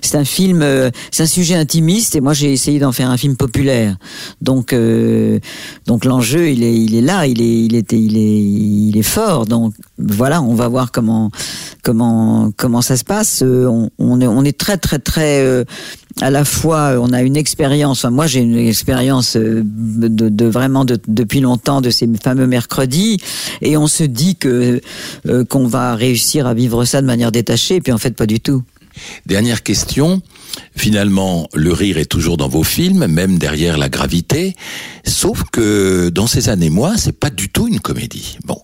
[0.00, 3.16] c'est un film, euh, c'est un sujet intimiste, et moi j'ai essayé d'en faire un
[3.16, 3.96] film populaire.
[4.40, 5.38] Donc, euh,
[5.86, 9.02] donc l'enjeu, il est, il est là, il est, il était, il est, il est
[9.02, 9.46] fort.
[9.46, 11.30] Donc voilà, on va voir comment,
[11.82, 13.42] comment, comment ça se passe.
[13.42, 15.64] Euh, on, on est, on est très, très, très
[16.20, 20.84] à la fois on a une expérience, enfin moi j'ai une expérience de, de, vraiment
[20.84, 23.18] de, depuis longtemps de ces fameux mercredis
[23.60, 24.80] et on se dit que
[25.48, 28.40] qu'on va réussir à vivre ça de manière détachée, et puis en fait pas du
[28.40, 28.62] tout.
[29.26, 30.22] Dernière question.
[30.76, 34.54] Finalement, le rire est toujours dans vos films, même derrière la gravité.
[35.04, 38.38] Sauf que dans ces années-moi, c'est pas du tout une comédie.
[38.44, 38.60] Bon,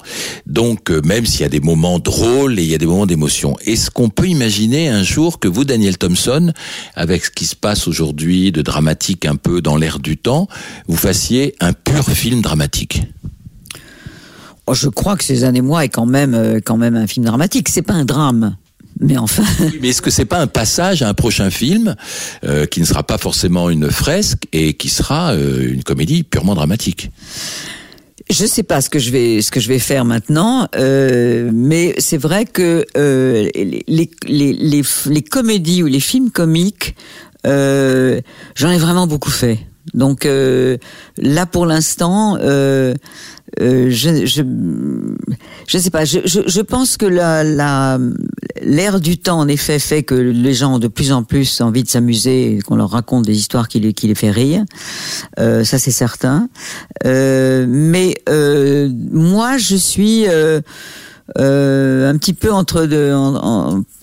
[0.47, 3.07] donc euh, même s'il y a des moments drôles et il y a des moments
[3.07, 6.53] d'émotion, est-ce qu'on peut imaginer un jour que vous, Daniel Thompson,
[6.95, 10.49] avec ce qui se passe aujourd'hui de dramatique un peu dans l'air du temps,
[10.87, 13.03] vous fassiez un pur film dramatique?
[14.67, 17.69] Oh, je crois que ces années-moi est quand même, euh, quand même un film dramatique.
[17.69, 18.57] C'est pas un drame.
[19.01, 19.43] Mais enfin.
[19.81, 21.97] mais est-ce que c'est pas un passage à un prochain film
[22.45, 26.55] euh, qui ne sera pas forcément une fresque et qui sera euh, une comédie purement
[26.55, 27.11] dramatique?
[28.29, 32.19] Je sais pas ce que je vais ce que je vais faire maintenant, mais c'est
[32.19, 36.95] vrai que les, les, les, les, comédies ou les films comiques,
[37.45, 39.59] j'en ai vraiment beaucoup fait.
[39.95, 42.39] Donc là pour l'instant,
[43.61, 44.43] euh, je, je
[45.67, 46.05] je sais pas.
[46.05, 47.99] Je, je, je pense que la la
[48.63, 51.83] l'ère du temps en effet fait que les gens ont de plus en plus envie
[51.83, 54.65] de s'amuser qu'on leur raconte des histoires qui les qui les fait rire.
[55.39, 56.49] Euh, ça c'est certain.
[57.05, 60.27] Euh, mais euh, moi je suis
[61.39, 63.13] euh, un petit peu entre deux,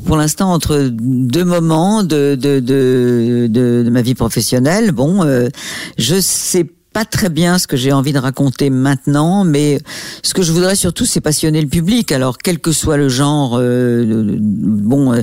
[0.05, 4.91] pour l'instant entre deux moments de de, de, de, de ma vie professionnelle.
[4.91, 5.49] Bon, euh,
[5.97, 9.79] je sais pas très bien ce que j'ai envie de raconter maintenant, mais
[10.23, 12.11] ce que je voudrais surtout, c'est passionner le public.
[12.11, 15.21] Alors, quel que soit le genre, euh, bon, euh,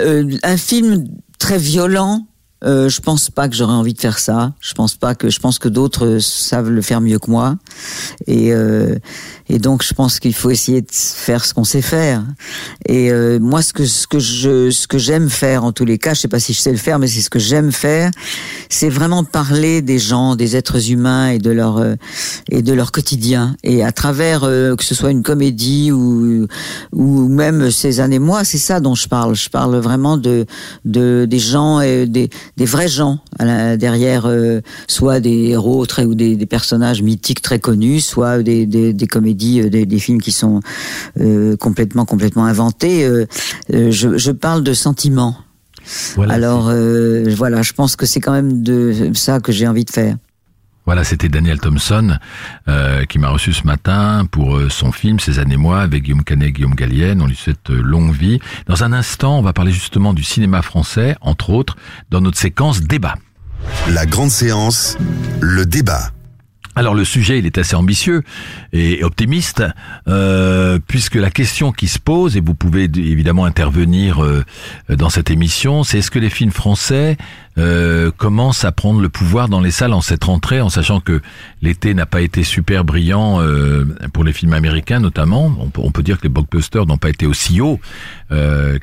[0.00, 1.04] euh, un film
[1.38, 2.26] très violent,
[2.64, 4.52] euh, je pense pas que j'aurais envie de faire ça.
[4.60, 7.56] Je pense pas que je pense que d'autres savent le faire mieux que moi.
[8.26, 8.96] Et euh,
[9.50, 12.22] et donc je pense qu'il faut essayer de faire ce qu'on sait faire.
[12.86, 15.98] Et euh, moi ce que ce que je ce que j'aime faire en tous les
[15.98, 18.12] cas, je sais pas si je sais le faire, mais c'est ce que j'aime faire,
[18.68, 21.96] c'est vraiment parler des gens, des êtres humains et de leur euh,
[22.48, 23.56] et de leur quotidien.
[23.64, 26.46] Et à travers euh, que ce soit une comédie ou
[26.92, 29.34] ou même ces années moi, c'est ça dont je parle.
[29.34, 30.46] Je parle vraiment de
[30.84, 35.86] de des gens et des des vrais gens à la- derrière, euh, soit des héros
[35.86, 39.86] très ou des, des personnages mythiques très connus, soit des, des, des comédies, euh, des,
[39.86, 40.60] des films qui sont
[41.20, 43.04] euh, complètement complètement inventés.
[43.04, 43.26] Euh,
[43.72, 45.36] euh, je, je parle de sentiments.
[46.14, 49.84] Voilà, Alors euh, voilà, je pense que c'est quand même de ça que j'ai envie
[49.84, 50.16] de faire.
[50.86, 52.18] Voilà, c'était Daniel Thompson
[52.68, 56.48] euh, qui m'a reçu ce matin pour euh, son film Ces années-moi avec Guillaume Canet
[56.48, 57.22] et Guillaume Gallienne.
[57.22, 58.40] On lui souhaite euh, longue vie.
[58.66, 61.76] Dans un instant, on va parler justement du cinéma français, entre autres,
[62.10, 63.16] dans notre séquence débat.
[63.90, 64.96] La grande séance,
[65.40, 66.10] le débat.
[66.76, 68.22] Alors le sujet, il est assez ambitieux
[68.72, 69.64] et optimiste,
[70.06, 74.44] euh, puisque la question qui se pose, et vous pouvez évidemment intervenir euh,
[74.88, 77.16] dans cette émission, c'est est-ce que les films français
[77.58, 81.20] euh, commencent à prendre le pouvoir dans les salles en cette rentrée, en sachant que
[81.60, 83.40] l'été n'a pas été super brillant
[84.12, 85.52] pour les films américains notamment?
[85.58, 87.80] On peut, on peut dire que les blockbusters n'ont pas été aussi hauts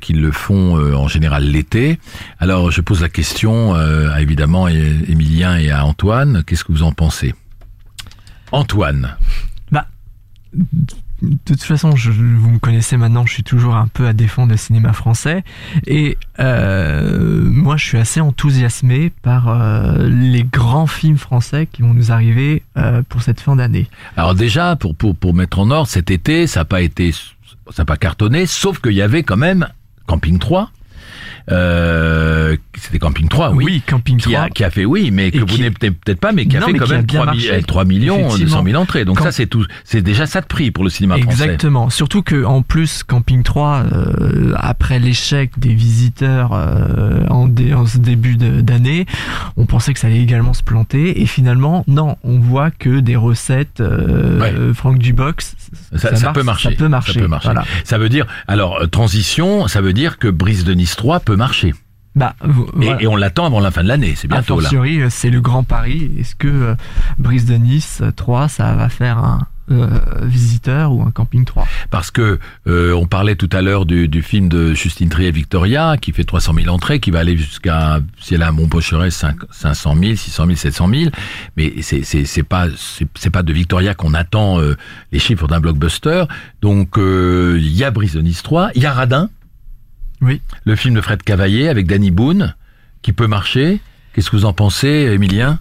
[0.02, 2.00] qu'ils le font en général l'été.
[2.40, 6.92] Alors je pose la question à évidemment Émilien et à Antoine, qu'est-ce que vous en
[6.92, 7.34] pensez?
[8.52, 9.18] Antoine.
[11.22, 14.52] de toute façon, je, vous me connaissez maintenant, je suis toujours un peu à défendre
[14.52, 15.44] le cinéma français.
[15.88, 21.94] Et euh, moi, je suis assez enthousiasmé par euh, les grands films français qui vont
[21.94, 23.88] nous arriver euh, pour cette fin d'année.
[24.16, 27.80] Alors déjà, pour, pour, pour mettre en ordre, cet été, ça n'a pas été, ça
[27.80, 29.68] n'a pas cartonné, sauf qu'il y avait quand même
[30.06, 30.72] Camping 3.
[31.52, 33.82] Euh, c'était Camping 3, oui.
[33.86, 34.40] Camping qui 3.
[34.46, 36.60] A, qui a fait, oui, mais que Et vous n'êtes peut-être pas, mais qui a
[36.60, 37.64] Non, fait quand même bien 3, marché.
[37.66, 38.46] 3 millions Effectivement.
[38.62, 39.06] 200 000 entrées.
[39.06, 41.44] Donc ça, c'est tout, c'est déjà ça de prix pour le cinéma français.
[41.44, 41.90] Exactement.
[41.90, 47.86] Surtout que en plus, Camping 3, euh, après l'échec des visiteurs euh, en, dé- en
[47.86, 49.06] ce début d'année,
[49.56, 51.22] on pensait que ça allait également se planter.
[51.22, 54.54] Et finalement, non, on voit que des recettes euh, Ouais.
[54.74, 55.56] Franck Dubox,
[55.96, 56.70] Ça, ça marche, peut marcher.
[56.72, 57.14] Ça peut marcher.
[57.14, 57.48] Ça peut marcher.
[57.48, 57.64] Voilà.
[57.84, 61.74] Ça veut dire, alors, transition, ça veut dire que Brise de Nice 3 peut marcher.
[62.16, 63.02] Bah, Et, voilà.
[63.02, 64.70] et on l'attend avant la fin de l'année, c'est bientôt là.
[65.02, 66.10] euh, c'est le grand pari.
[66.20, 66.76] Est-ce que euh,
[67.20, 69.88] Brise de Nice euh, 3, ça va faire un euh,
[70.24, 74.24] visiteur ou un camping 3 Parce que euh, on parlait tout à l'heure du, du
[74.24, 78.34] film de Justine Trier Victoria qui fait 300 000 entrées, qui va aller jusqu'à si
[78.34, 81.12] elle a un bon pocheret 5, 500 000, 600 000, 700 000.
[81.56, 82.66] Mais c'est c'est pas
[83.14, 84.76] c'est pas de Victoria qu'on attend euh,
[85.12, 86.24] les chiffres d'un blockbuster.
[86.64, 89.30] Donc il y a Brise de Nice 3, il y a Radin,
[90.22, 90.42] Oui.
[90.66, 92.56] le film de Fred Cavaillé avec Danny Boone
[93.02, 93.80] qui peut marcher.
[94.14, 95.60] Qu'est-ce que vous en pensez, Emilien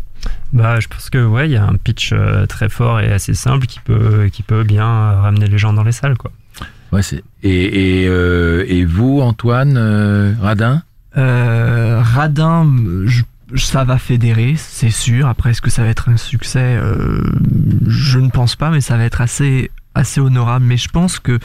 [0.52, 3.34] Bah, je pense que ouais, il y a un pitch euh, très fort et assez
[3.34, 6.32] simple qui peut qui peut bien euh, ramener les gens dans les salles, quoi.
[6.92, 10.82] Ouais, c'est et et, euh, et vous, Antoine euh, Radin?
[11.18, 12.66] Euh, Radin,
[13.06, 13.22] je-
[13.56, 15.26] ça va fédérer, c'est sûr.
[15.28, 16.76] Après, est-ce que ça va être un succès?
[16.80, 17.22] Euh,
[17.86, 20.64] Je ne pense pas, mais ça va être assez assez honorable.
[20.66, 21.38] Mais je pense que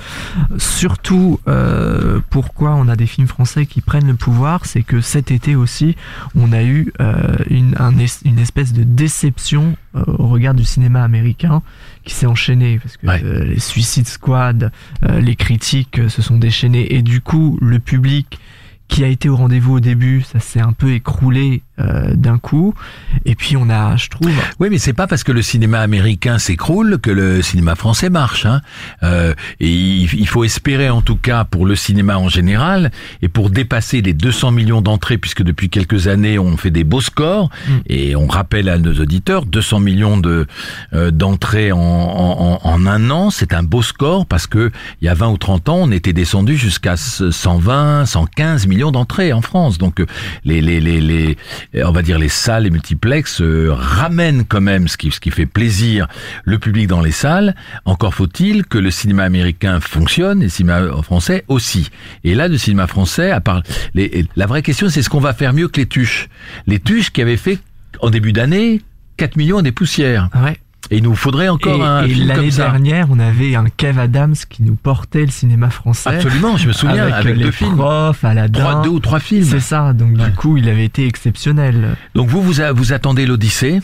[0.57, 5.31] surtout, euh, pourquoi on a des films français qui prennent le pouvoir, c'est que cet
[5.31, 5.95] été aussi,
[6.35, 10.63] on a eu euh, une, un es- une espèce de déception euh, au regard du
[10.65, 11.61] cinéma américain
[12.03, 13.21] qui s'est enchaîné parce que Ouais.
[13.45, 14.71] les Suicide Squad,
[15.19, 18.39] les critiques se sont déchaînées et du coup le public
[18.91, 22.73] qui a été au rendez-vous au début, ça s'est un peu écroulé euh, d'un coup.
[23.23, 24.29] Et puis on a, je trouve,
[24.59, 28.45] Oui, mais c'est pas parce que le cinéma américain s'écroule que le cinéma français marche.
[28.45, 28.59] Hein.
[29.03, 33.49] Euh, et il, faut espérer, en tout cas, pour le cinéma en général, et pour
[33.49, 37.71] dépasser les 200 millions d'entrées, puisque depuis quelques années, on fait des beaux scores, Mm.
[37.87, 40.47] et on rappelle à nos auditeurs, 200 millions de
[40.93, 44.69] euh, d'entrées en, en, en- en un an, c'est un beau score, parce que
[45.01, 49.31] il y a 20 ou 30 ans, on était descendu jusqu'à 120, 115 millions d'entrées
[49.33, 49.77] en France.
[49.77, 50.07] Donc, euh,
[50.43, 51.37] les, les, les, les,
[51.75, 55.19] euh, on va dire les salles, les multiplex euh, ramènent quand même ce qui, ce
[55.19, 56.07] qui fait plaisir
[56.43, 57.55] le public dans les salles.
[57.85, 61.89] Encore faut-il que le cinéma américain fonctionne et le cinéma français aussi.
[62.23, 63.61] Et là, le cinéma français, à part
[63.93, 66.29] les, la vraie question, c'est ce qu'on va faire mieux que les tuches.
[66.65, 67.59] Les tuches qui avaient fait
[67.99, 68.81] en début d'année
[69.17, 70.29] 4 millions des poussières.
[70.43, 70.57] ouais.
[70.89, 73.99] Et il nous faudrait encore et, un et film l'année dernière, on avait un Kev
[73.99, 76.15] Adams qui nous portait le cinéma français.
[76.15, 77.77] Absolument, je me souviens, avec, avec, les deux films.
[77.77, 78.59] profs, Aladdin.
[78.59, 79.45] Trois, deux ou trois films.
[79.45, 80.25] C'est ça, donc Ouais.
[80.25, 81.95] du coup, il avait été exceptionnel.
[82.15, 83.79] Donc vous, vous, vous attendez l'Odyssée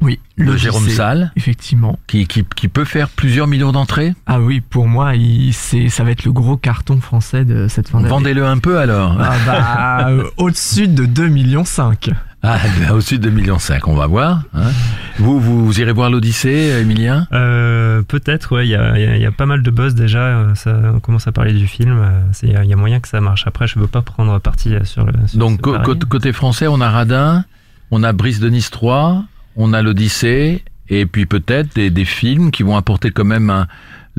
[0.00, 1.98] Oui, l'Odyssée, Jérôme Salle, Effectivement.
[2.06, 4.14] qui, qui, qui peut faire plusieurs millions d'entrées.
[4.26, 5.12] Ah oui, pour moi,
[5.52, 8.08] c'est, ça va être le gros carton français de cette fin d'année.
[8.10, 9.16] Vendez-le un peu alors.
[9.20, 12.10] Ah bah, au-dessus de 2 millions 5.
[12.46, 14.42] Ah, ben, au-dessus de 2,5 millions, on va voir.
[14.54, 14.70] hein.
[15.18, 19.06] Vous, vous, vous irez voir l'Odyssée, Emilien Euh, Peut-être, ouais, il y a, il y
[19.06, 20.18] a- il y a pas mal de buzz déjà.
[20.20, 21.98] euh, Ça, on commence à parler du film.
[21.98, 23.46] euh, Il y, a- moyen que ça marche.
[23.46, 25.12] Après, je veux pas prendre parti sur le.
[25.26, 27.44] sur Donc côté, côté français, on a Radin,
[27.90, 29.24] on a Brice de Nice 3,
[29.56, 33.66] on a l'Odyssée, et puis peut-être des, des films qui vont apporter quand même un,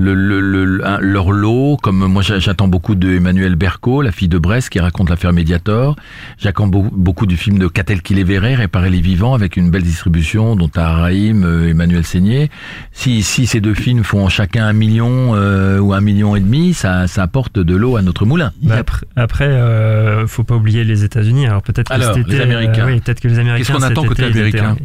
[0.00, 4.12] le, le, le- un- leur lot, comme moi j'a- j'attends beaucoup de Emmanuel Berco, la
[4.12, 5.96] fille de Brest, qui raconte l'affaire Mediator.
[6.38, 9.70] J'attends beau- beaucoup du film de Catel qui les verrait, Réparer les vivants, avec une
[9.70, 12.48] belle distribution, dont Rahim, euh, Emmanuel Seigné.
[12.92, 16.74] Si, si ces deux films font chacun un million euh, ou un million et demi,
[16.74, 18.52] ça, ça apporte de l'eau à notre moulin.
[18.62, 21.46] Bah, après, après euh, faut pas oublier les États-Unis.
[21.46, 22.86] Alors peut-être que cet été, les Américains.
[22.86, 23.64] euh, oui, peut-être que les Américains.
[23.74, 24.76] Qu'est-ce qu'on attend côté été, ils étaient- américain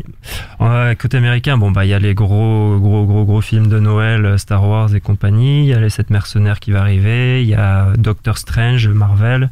[0.62, 3.80] Euh, Côté américain, bon bah il y a les gros, gros, gros, gros films de
[3.80, 5.64] Noël, euh, Star Wars et compagnie.
[5.64, 7.44] Il y a les sept mercenaires qui va arriver.
[7.44, 9.50] Il y a Doctor Strange, Marvel.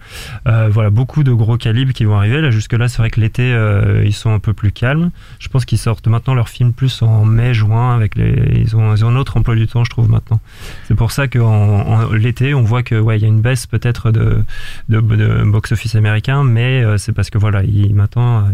[0.47, 2.41] Euh, voilà, beaucoup de gros calibres qui vont arriver.
[2.41, 5.11] Là, jusque là, c'est vrai que l'été, euh, ils sont un peu plus calmes.
[5.39, 7.95] Je pense qu'ils sortent maintenant leurs films plus en mai, juin.
[7.95, 10.39] Avec les, ils ont, ils ont un autre emploi du temps, je trouve maintenant.
[10.87, 13.67] C'est pour ça qu'en en, l'été, on voit que ouais, il y a une baisse
[13.67, 14.43] peut-être de,
[14.89, 18.47] de, de box-office américain, mais euh, c'est parce que voilà, ils, maintenant,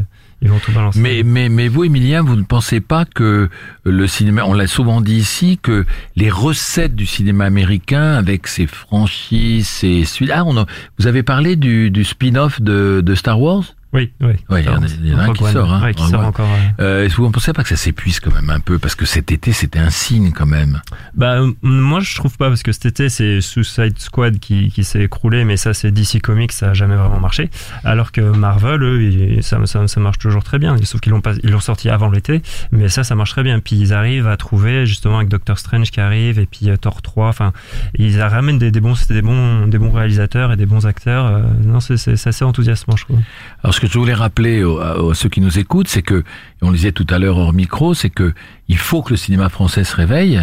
[0.95, 3.49] Mais, mais, mais vous, Emilien, vous ne pensez pas que
[3.83, 5.85] le cinéma, on l'a souvent dit ici, que
[6.15, 10.03] les recettes du cinéma américain, avec ses franchises, ses.
[10.31, 10.65] Ah, on a-
[10.99, 13.63] vous avez parlé du, du spin-off de, de Star Wars?
[13.93, 14.33] Oui, oui.
[14.49, 15.73] Ouais, il y en a- il y en a un qui One, sort.
[15.73, 16.47] Hein, ouais, qui sort encore.
[16.79, 18.95] Euh, Est-ce que vous ne pensez pas que ça s'épuise quand même un peu Parce
[18.95, 20.81] que cet été, c'était un signe quand même?
[21.15, 25.01] Bah, moi, je trouve pas, parce que cet été, c'est Suicide Squad qui, qui s'est
[25.03, 27.49] écroulé, mais ça, c'est DC Comics, ça a jamais vraiment marché.
[27.83, 30.75] Alors que Marvel, eux, ça, ça, ça marche toujours très bien.
[30.83, 33.59] Sauf qu'ils l'ont pas, ils l'ont sorti avant l'été, mais ça, ça marche très bien.
[33.59, 37.01] Puis ils arrivent à trouver, justement, avec Doctor Strange qui arrive, et puis euh, Thor
[37.01, 37.53] 3, enfin,
[37.97, 41.25] ils ramènent des, des bons, des bons, des bons réalisateurs et des bons acteurs.
[41.27, 43.19] Euh, non, c'est, c'est, c'est assez enthousiasmant, je trouve.
[43.63, 46.23] Alors, ce que je voulais rappeler aux, à- ceux qui nous écoutent, c'est que,
[46.63, 48.33] on le disait tout à l'heure hors micro, c'est que
[48.67, 50.41] il faut que le cinéma français se réveille,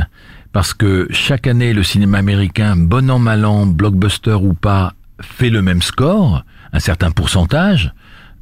[0.53, 5.51] parce que chaque année, le cinéma américain, bon an, mal an, blockbuster ou pas, fait
[5.51, 7.93] le même score, un certain pourcentage.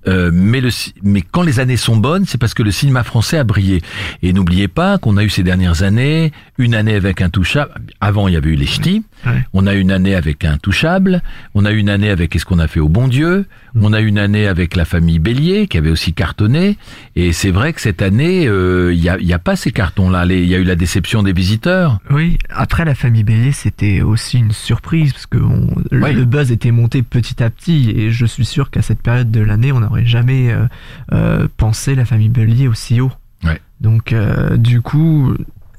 [0.09, 0.69] Euh, mais, le,
[1.03, 3.81] mais quand les années sont bonnes, c'est parce que le cinéma français a brillé.
[4.23, 7.73] Et n'oubliez pas qu'on a eu ces dernières années, une année avec un touchable.
[8.01, 9.05] Avant, il y avait eu les ch'tis.
[9.27, 9.45] Ouais.
[9.53, 11.23] On a une année avec un touchable.
[11.55, 13.47] On a une année avec Qu'est-ce qu'on a fait au bon Dieu.
[13.75, 16.77] On a une année avec la famille Bélier qui avait aussi cartonné.
[17.17, 20.25] Et c'est vrai que cette année, euh, il n'y a, y a pas ces cartons-là.
[20.27, 21.99] Il y a eu la déception des visiteurs.
[22.11, 26.13] Oui, après la famille Bélier, c'était aussi une surprise parce que on- le- Oui.
[26.15, 29.41] le buzz était monté petit à petit et je suis sûr qu'à cette période de
[29.41, 30.65] l'année, on n'aurait jamais euh,
[31.13, 33.13] euh, pensé la famille Bélier aussi haut.
[33.45, 33.61] Ouais.
[33.81, 35.35] Donc euh, du coup,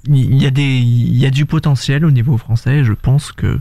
[0.07, 2.83] il y a des, il y a du potentiel au niveau français.
[2.83, 3.59] Je pense que.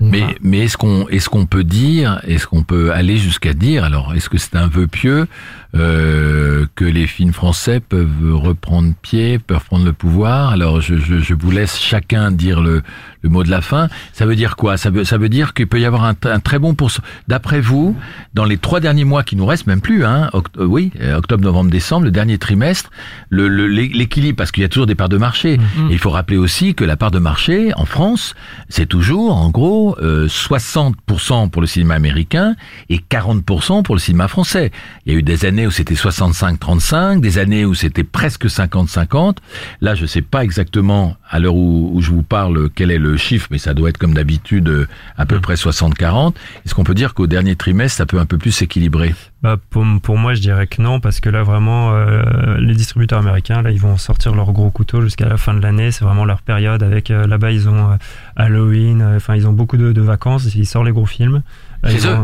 [0.00, 4.12] Mais, mais est-ce qu'on est-ce qu'on peut dire, est-ce qu'on peut aller jusqu'à dire, alors
[4.14, 5.28] est-ce que c'est un vœu pieux
[5.76, 10.50] euh, que les films français peuvent reprendre pied, peuvent prendre le pouvoir?
[10.50, 12.82] Alors je, je, je vous laisse chacun dire le,
[13.24, 13.88] le mot de la fin.
[14.12, 14.76] Ça veut dire quoi?
[14.76, 17.10] Ça veut ça veut dire qu'il peut y avoir un, un très bon pourcentage.
[17.26, 17.96] D'après vous,
[18.34, 21.16] dans les trois derniers mois qui nous restent, même plus, hein, oct- euh, oui, euh,
[21.16, 22.90] octobre, novembre, décembre, le dernier trimestre,
[23.30, 25.56] le le- l'équilibre, parce qu'il y a toujours des parts de marché.
[25.58, 25.90] Mhm.
[25.90, 28.34] Et il faut rappeler aussi que la part de marché en France,
[28.68, 32.54] c'est toujours en gros euh, 60% pour le cinéma américain
[32.90, 34.70] et 40% pour le cinéma français.
[35.06, 39.36] Il y a eu des années où c'était 65-35, des années où c'était presque 50-50.
[39.80, 43.13] Là, je sais pas exactement à l'heure où, où je vous parle quel est le
[43.16, 44.86] chiffre, mais ça doit être comme d'habitude euh,
[45.16, 46.34] à peu près 60-40.
[46.64, 49.14] Est-ce qu'on peut dire qu'au dernier trimestre, ça peut un peu plus s'équilibrer?
[49.42, 53.18] Bah, pour, pour moi, je dirais que non, parce que là, vraiment, euh, les distributeurs
[53.18, 55.90] américains, là, ils vont sortir leur gros couteau jusqu'à la fin de l'année.
[55.90, 56.82] C'est vraiment leur période.
[56.82, 57.96] Avec euh, là-bas, ils ont euh,
[58.36, 59.02] Halloween.
[59.02, 60.46] euh, Enfin, ils ont beaucoup de, de vacances.
[60.54, 61.42] Ils sortent les gros films.
[61.86, 62.16] Chez eux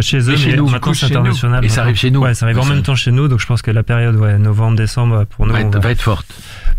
[0.00, 1.20] Chez eux, Et chez mais nous, du maintenant coup, c'est chez nous.
[1.20, 1.64] international.
[1.64, 2.20] Et ça arrive chez nous.
[2.20, 3.28] Ouais, ça arrive en même temps chez nous.
[3.28, 5.90] Donc, je pense que la période, ouais, novembre-décembre, pour nous, va on être, va- va
[5.90, 6.26] être forte.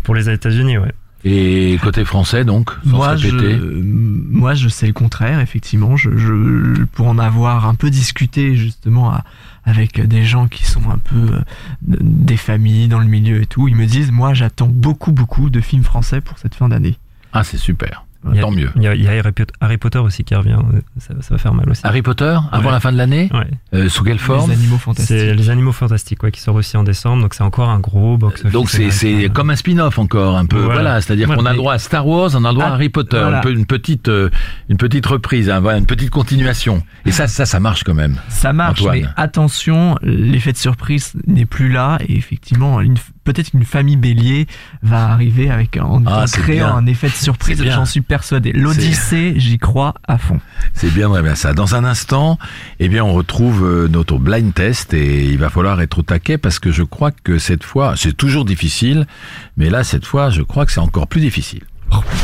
[0.02, 0.92] pour les États-Unis, ouais.
[1.26, 3.28] Et côté français, donc, Moi je,
[3.70, 5.96] moi, je sais le contraire, effectivement.
[5.96, 9.24] Je, je, pour en avoir un peu discuté, justement, à-
[9.64, 11.40] avec des gens qui sont un peu euh,
[11.82, 15.60] des familles dans le milieu et tout, ils me disent, moi, j'attends beaucoup, beaucoup de
[15.62, 16.98] films français pour cette fin d'année.
[17.32, 18.04] Ah, c'est super.
[18.26, 18.70] A- Tant mieux.
[18.76, 20.56] Il y a, il y a Harry Pot- Harry Potter aussi qui revient.
[20.74, 21.82] euh, Ça, ça va faire mal aussi.
[21.84, 22.72] Harry Potter, avant Ouais.
[22.72, 23.46] la fin de l'année Ouais.
[23.74, 25.06] Euh, Sous quelle forme Les animaux fantastiques.
[25.18, 27.22] C'est les animaux fantastiques, ouais, qui sort aussi en décembre.
[27.22, 28.44] Donc c'est encore un gros box.
[28.46, 30.58] Donc c'est c'est comme un spin-off encore un peu.
[30.58, 31.00] Voilà, Voilà.
[31.00, 31.42] c'est-à-dire Voilà.
[31.42, 33.18] qu'on a le droit à Star Wars, on a le droit à Ah, Harry Potter,
[33.20, 33.42] voilà.
[33.48, 34.30] une petite euh,
[34.68, 36.82] une petite reprise, hein, voilà, une petite continuation.
[37.04, 38.16] Et ça ça ça marche quand même.
[38.28, 39.00] Ça marche, Antoine.
[39.02, 42.94] mais attention, l'effet de surprise n'est plus là et effectivement, une-
[43.24, 44.46] peut-être qu'une famille Bélier
[44.82, 46.76] va arriver avec en, Ah, en créant bien.
[46.76, 47.62] un effet de surprise.
[47.64, 48.52] J'en suis persuadé.
[48.52, 50.38] L'Odyssée, j'y crois à fond.
[50.72, 51.52] C'est bien très bien ça.
[51.52, 52.38] Dans un instant,
[52.78, 56.38] eh bien on retrouve euh, notre blind test et il va falloir être au taquet
[56.38, 59.08] parce que je crois que cette fois, c'est toujours difficile,
[59.56, 61.64] mais là cette fois, je crois que c'est encore plus difficile.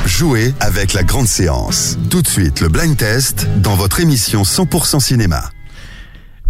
[0.06, 1.98] Jouez avec la grande séance.
[2.08, 5.42] Tout de suite, le blind test dans votre émission 100% cinéma.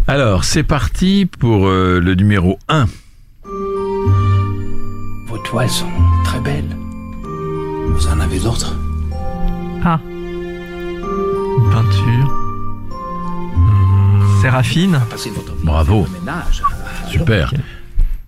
[0.07, 2.85] Alors, c'est parti pour euh, le numéro 1.
[5.29, 5.89] Vos toiles sont
[6.25, 6.77] très belles.
[7.89, 8.77] Vous en avez d'autres?
[9.83, 9.99] Ah,
[11.73, 12.37] peinture.
[14.43, 15.01] Séraphine.
[15.11, 16.07] Votre vie Bravo.
[17.09, 17.53] Super.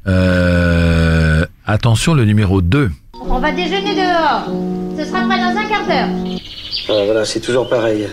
[0.07, 2.90] Euh, attention, le numéro 2.
[3.28, 4.46] On va déjeuner dehors.
[4.98, 6.09] Ce sera prêt dans un quart d'heure.
[6.88, 8.09] Ah, voilà, c'est toujours pareil.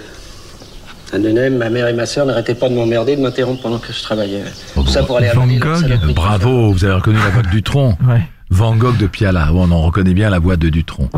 [1.14, 3.92] À Nenem, ma mère et ma sœur n'arrêtaient pas de m'emmerder, de m'interrompre pendant que
[3.92, 4.44] je travaillais.
[4.76, 6.14] Tout ça pour aller Van avaler leur Gogh.
[6.14, 7.98] Bravo, vous avez reconnu la voix de Dutronc.
[8.08, 8.22] Ouais.
[8.50, 9.50] Van Gogh de Piala.
[9.54, 11.10] On en reconnaît bien la voix de Dutronc.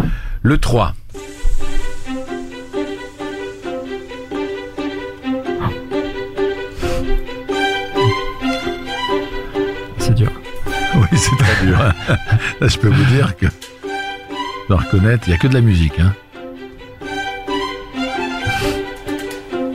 [0.43, 0.93] Le 3.
[11.11, 11.77] Oui, c'est très dur.
[11.77, 15.61] Là, je peux vous dire que je dois reconnaître, il n'y a que de la
[15.61, 15.99] musique.
[15.99, 16.13] Hein.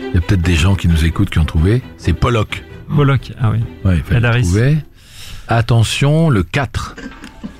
[0.08, 1.82] Il y a peut-être des gens qui nous écoutent qui ont trouvé.
[1.98, 2.62] C'est Pollock.
[2.88, 3.58] Moloch, ah oui.
[3.84, 4.78] Ouais, il fallait trouver.
[5.48, 6.96] Attention, le 4.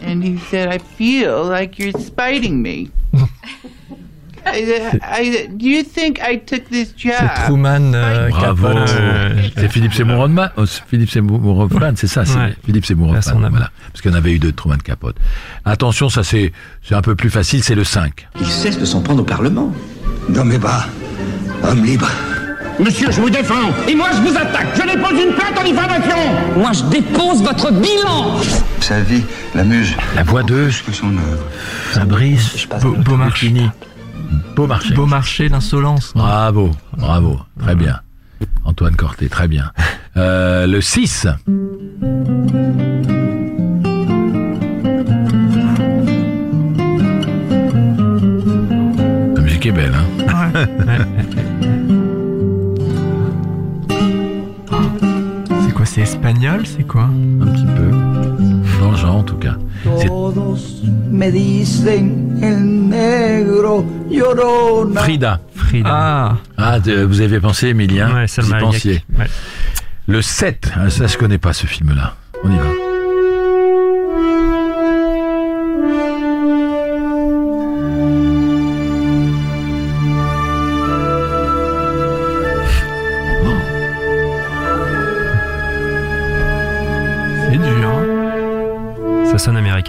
[0.06, 2.90] and he said, "I feel like you're spiting me."
[4.46, 7.14] I, I, do you think I took this job?
[7.18, 8.68] C'est Truman euh, Bravo.
[8.68, 8.88] Capote.
[9.56, 10.48] c'est Philippe Seymour Hoffman.
[10.56, 12.54] Oh, c'est Philippe Seymour Hoffman, c'est ça, c'est Ouais.
[12.64, 13.48] Philippe Seymour Hoffman.
[13.50, 13.70] Voilà.
[13.92, 15.16] Parce qu'il y en avait eu deux de Truman Capote.
[15.64, 18.28] Attention, ça c'est, c'est un peu plus facile, c'est le 5.
[18.40, 19.72] Il cesse de s'en prendre au Parlement.
[20.28, 20.86] Non mais bas,
[21.62, 22.08] homme libre.
[22.78, 23.70] Monsieur, je vous défends.
[23.88, 24.66] Et moi, je vous attaque.
[24.74, 26.16] Je dépose une plainte en diffamation.
[26.58, 28.36] Moi, je dépose votre bilan.
[28.80, 29.22] Sa vie,
[29.54, 29.94] la muse.
[30.14, 31.46] La voix de Que son œuvre.
[31.92, 32.96] Fabrice Beau-
[34.54, 34.54] Beaumarchais.
[34.54, 34.94] Beaumarchais.
[34.94, 36.12] Beaumarchais, l'insolence.
[36.14, 38.00] Bravo, bravo, très bien.
[38.64, 39.70] Antoine Corté, très bien.
[40.16, 41.26] Euh, le 6.
[49.34, 50.04] La musique est belle, hein
[55.64, 57.02] C'est quoi C'est espagnol C'est quoi?
[57.04, 58.15] Un petit peu.
[58.86, 59.56] Dans le genre, en tout cas.
[59.98, 60.56] C'est Todos
[61.10, 65.00] me dicen el negro llorona.
[65.00, 65.40] Frida.
[65.56, 65.90] Frida.
[65.92, 68.14] Ah, Ah, de- vous avez pensé, Emilien?
[68.14, 69.02] Ouais, Vous y pensiez.
[69.18, 69.26] Ouais.
[70.06, 70.70] Le 7.
[70.76, 72.14] Ah, Ça, je connais pas ce film-là.
[72.44, 72.85] On y va.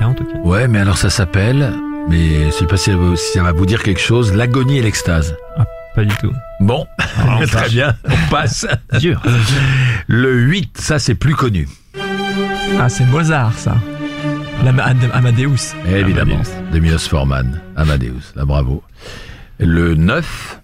[0.01, 0.37] En tout cas.
[0.43, 1.71] Ouais, mais alors ça s'appelle,
[2.09, 4.77] mais je sais pas si ça va- si ça va vous dire quelque chose, l'agonie
[4.77, 5.35] et l'extase.
[5.95, 6.31] Pas du tout.
[6.59, 6.85] Bon,
[7.27, 7.71] on très passe.
[7.71, 8.67] bien, on passe.
[8.99, 9.21] Dur.
[10.07, 11.67] Le 8, ça c'est plus connu.
[12.79, 13.75] Ah, c'est Mozart, ça.
[15.13, 15.73] Amadeus.
[15.87, 16.71] Évidemment, Amadeus.
[16.73, 18.83] de Milos Forman, Amadeus, là bravo.
[19.59, 20.61] Le 9,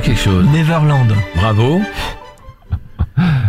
[0.00, 1.14] dit quelque chose Neverland.
[1.36, 1.80] Bravo.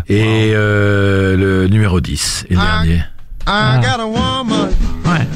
[0.07, 3.03] Et euh, le numéro 10, et le dernier.
[3.45, 3.79] Ah.
[5.05, 5.27] Ouais,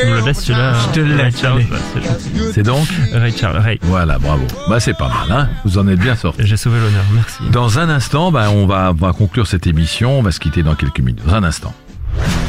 [0.00, 0.74] Tu me le laisses celui-là.
[0.74, 1.76] Je te le laisse, Charles, bah,
[2.54, 3.78] c'est donc Ray Charles, Ray.
[3.82, 4.44] Voilà, bravo.
[4.68, 6.42] Bah c'est pas mal, hein Vous en êtes bien sorti.
[6.44, 7.38] J'ai sauvé l'honneur, merci.
[7.50, 10.62] Dans un instant, bah, on, va, on va conclure cette émission, on va se quitter
[10.62, 11.24] dans quelques minutes.
[11.26, 11.74] Dans un instant.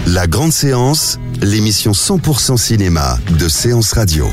[0.07, 4.29] La grande séance, l'émission 100% cinéma de Séance Radio.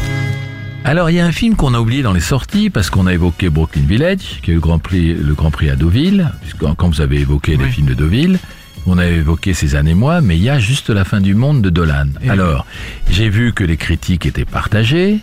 [0.85, 3.13] Alors, il y a un film qu'on a oublié dans les sorties parce qu'on a
[3.13, 6.89] évoqué Brooklyn Village, qui est le Grand Prix, le Grand Prix à Deauville, puisque quand
[6.89, 8.39] vous avez évoqué les films de Deauville,
[8.87, 11.61] on a évoqué ces années mois, mais il y a juste la fin du monde
[11.61, 12.07] de Dolan.
[12.23, 12.67] Et Alors,
[13.11, 15.21] j'ai vu que les critiques étaient partagées.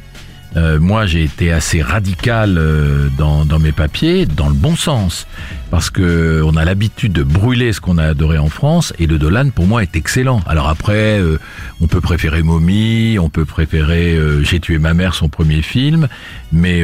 [0.58, 5.28] Euh, moi, j'ai été assez radical euh, dans, mes papiers, dans le bon sens,
[5.70, 9.20] parce que on a l'habitude de brûler ce qu'on a adoré en France, et le
[9.20, 10.42] Dolan pour moi est excellent.
[10.48, 11.40] Alors après, euh,
[11.80, 16.08] on peut préférer Mommy, on peut préférer J'ai tué ma mère, son premier film,
[16.52, 16.84] mais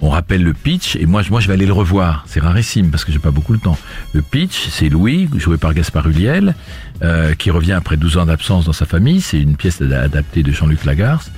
[0.00, 2.24] on rappelle le pitch, et moi, moi je vais aller le revoir.
[2.26, 3.78] C'est rarissime parce que j'ai pas beaucoup le temps.
[4.12, 6.54] Le pitch, c'est Louis, joué par Gaspard Ulliel,
[7.02, 9.20] euh, qui revient après 12 ans d'absence dans sa famille.
[9.20, 11.30] C'est une pièce adaptée de Jean-Luc Lagarce.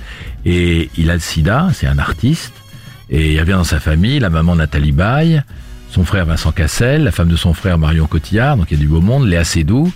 [0.45, 2.53] Et il a le sida, c'est un artiste.
[3.09, 5.41] Et il revient dans sa famille, la maman Nathalie Baye,
[5.89, 8.79] son frère Vincent Cassel, la femme de son frère Marion Cotillard, donc il y a
[8.81, 9.91] du beau monde, Léa Seydoux.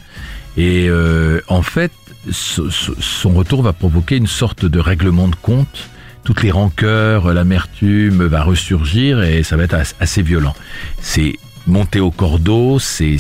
[0.57, 1.91] Et euh, en fait,
[2.29, 5.89] son retour va provoquer une sorte de règlement de compte.
[6.23, 10.55] Toutes les rancœurs, l'amertume va ressurgir et ça va être as- assez violent.
[10.99, 11.33] C'est
[11.67, 13.17] monté au cordeau, c'est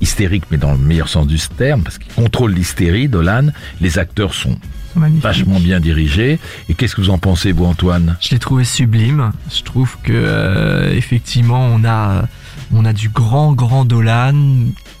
[0.00, 3.48] hystérique, mais dans le meilleur sens du terme, parce qu'il contrôle l'hystérie, Dolan.
[3.80, 4.58] Les acteurs sont
[4.96, 6.38] vachement bien dirigés.
[6.68, 8.16] Et qu'est-ce que vous en pensez, vous, Antoine?
[8.20, 9.32] Je l'ai trouvé sublime.
[9.54, 12.26] Je trouve que euh, effectivement on a
[12.72, 14.34] on a du grand grand Dolan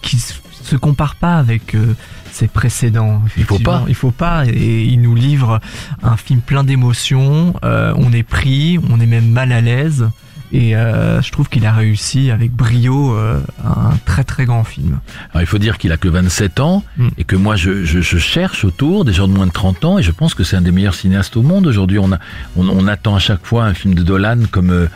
[0.02, 1.94] qui se compare pas avec euh,
[2.32, 3.22] ses précédents.
[3.36, 3.84] Il faut pas.
[3.88, 4.44] Il faut pas.
[4.46, 5.60] Et il nous livre
[6.02, 7.54] un film plein d'émotions.
[7.64, 10.08] Euh, on est pris, on est même mal à l'aise.
[10.52, 15.00] Et euh, je trouve qu'il a réussi avec brio euh, un très très grand film.
[15.32, 16.84] Alors, il faut dire qu'il a que 27 ans
[17.18, 19.98] et que moi, je, je, je cherche autour des gens de moins de 30 ans
[19.98, 21.66] et je pense que c'est un des meilleurs cinéastes au monde.
[21.66, 22.18] Aujourd'hui, on, a,
[22.56, 24.86] on, on attend à chaque fois un film de Dolan comme, euh,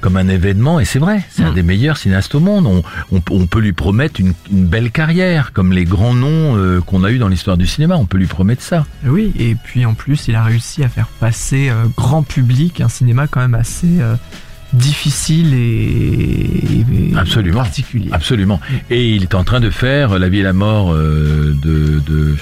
[0.00, 2.66] comme un événement et c'est vrai, c'est un des meilleurs cinéastes au monde.
[2.66, 2.82] On,
[3.12, 7.10] on, on peut lui promettre une, une belle carrière comme les grands noms qu'on a
[7.10, 7.96] eu dans l'histoire du cinéma.
[7.96, 8.86] On peut lui promettre ça.
[9.04, 13.26] Oui, et puis en plus, il a réussi à faire passer grand public un cinéma
[13.26, 14.00] quand même assez
[14.76, 17.58] difficile et, et Absolument.
[17.62, 18.08] particulier.
[18.12, 18.60] Absolument.
[18.90, 22.36] Et il est en train de faire La vie et la mort euh, de, de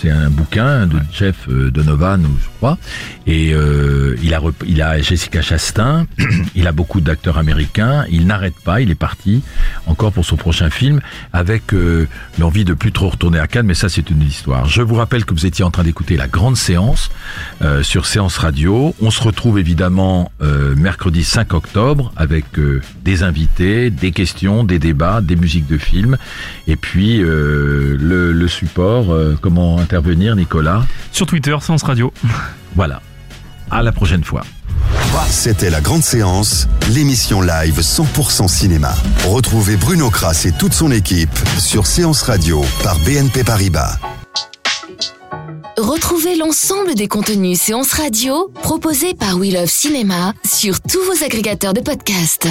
[0.00, 2.78] c'est un bouquin de Jeff euh, Donovan, je crois.
[3.26, 6.06] Et euh, il a il a Jessica Chastain,
[6.54, 8.04] il a beaucoup d'acteurs américains.
[8.08, 9.42] Il n'arrête pas, il est parti
[9.86, 11.00] encore pour son prochain film
[11.32, 12.06] avec euh,
[12.38, 13.66] l'envie de plus trop retourner à Cannes.
[13.66, 14.66] Mais ça, c'est une histoire.
[14.66, 17.10] Je vous rappelle que vous étiez en train d'écouter la grande séance
[17.62, 18.94] euh, sur Séance Radio.
[19.02, 24.78] On se retrouve évidemment euh, mercredi 5 octobre avec euh, des invités, des questions, des
[24.78, 26.16] débats, des musiques de films.
[26.68, 32.12] Et puis euh, le, le support, euh, comment intervenir, Nicolas Sur Twitter, Séance Radio.
[32.76, 33.00] Voilà.
[33.70, 34.42] À la prochaine fois.
[35.30, 38.94] C'était la grande séance, l'émission live 100% cinéma.
[39.26, 43.98] Retrouvez Bruno Kras et toute son équipe sur Séance Radio par BNP Paribas.
[45.78, 51.72] Retrouvez l'ensemble des contenus séances radio proposés par We Love Cinéma sur tous vos agrégateurs
[51.72, 52.48] de podcasts.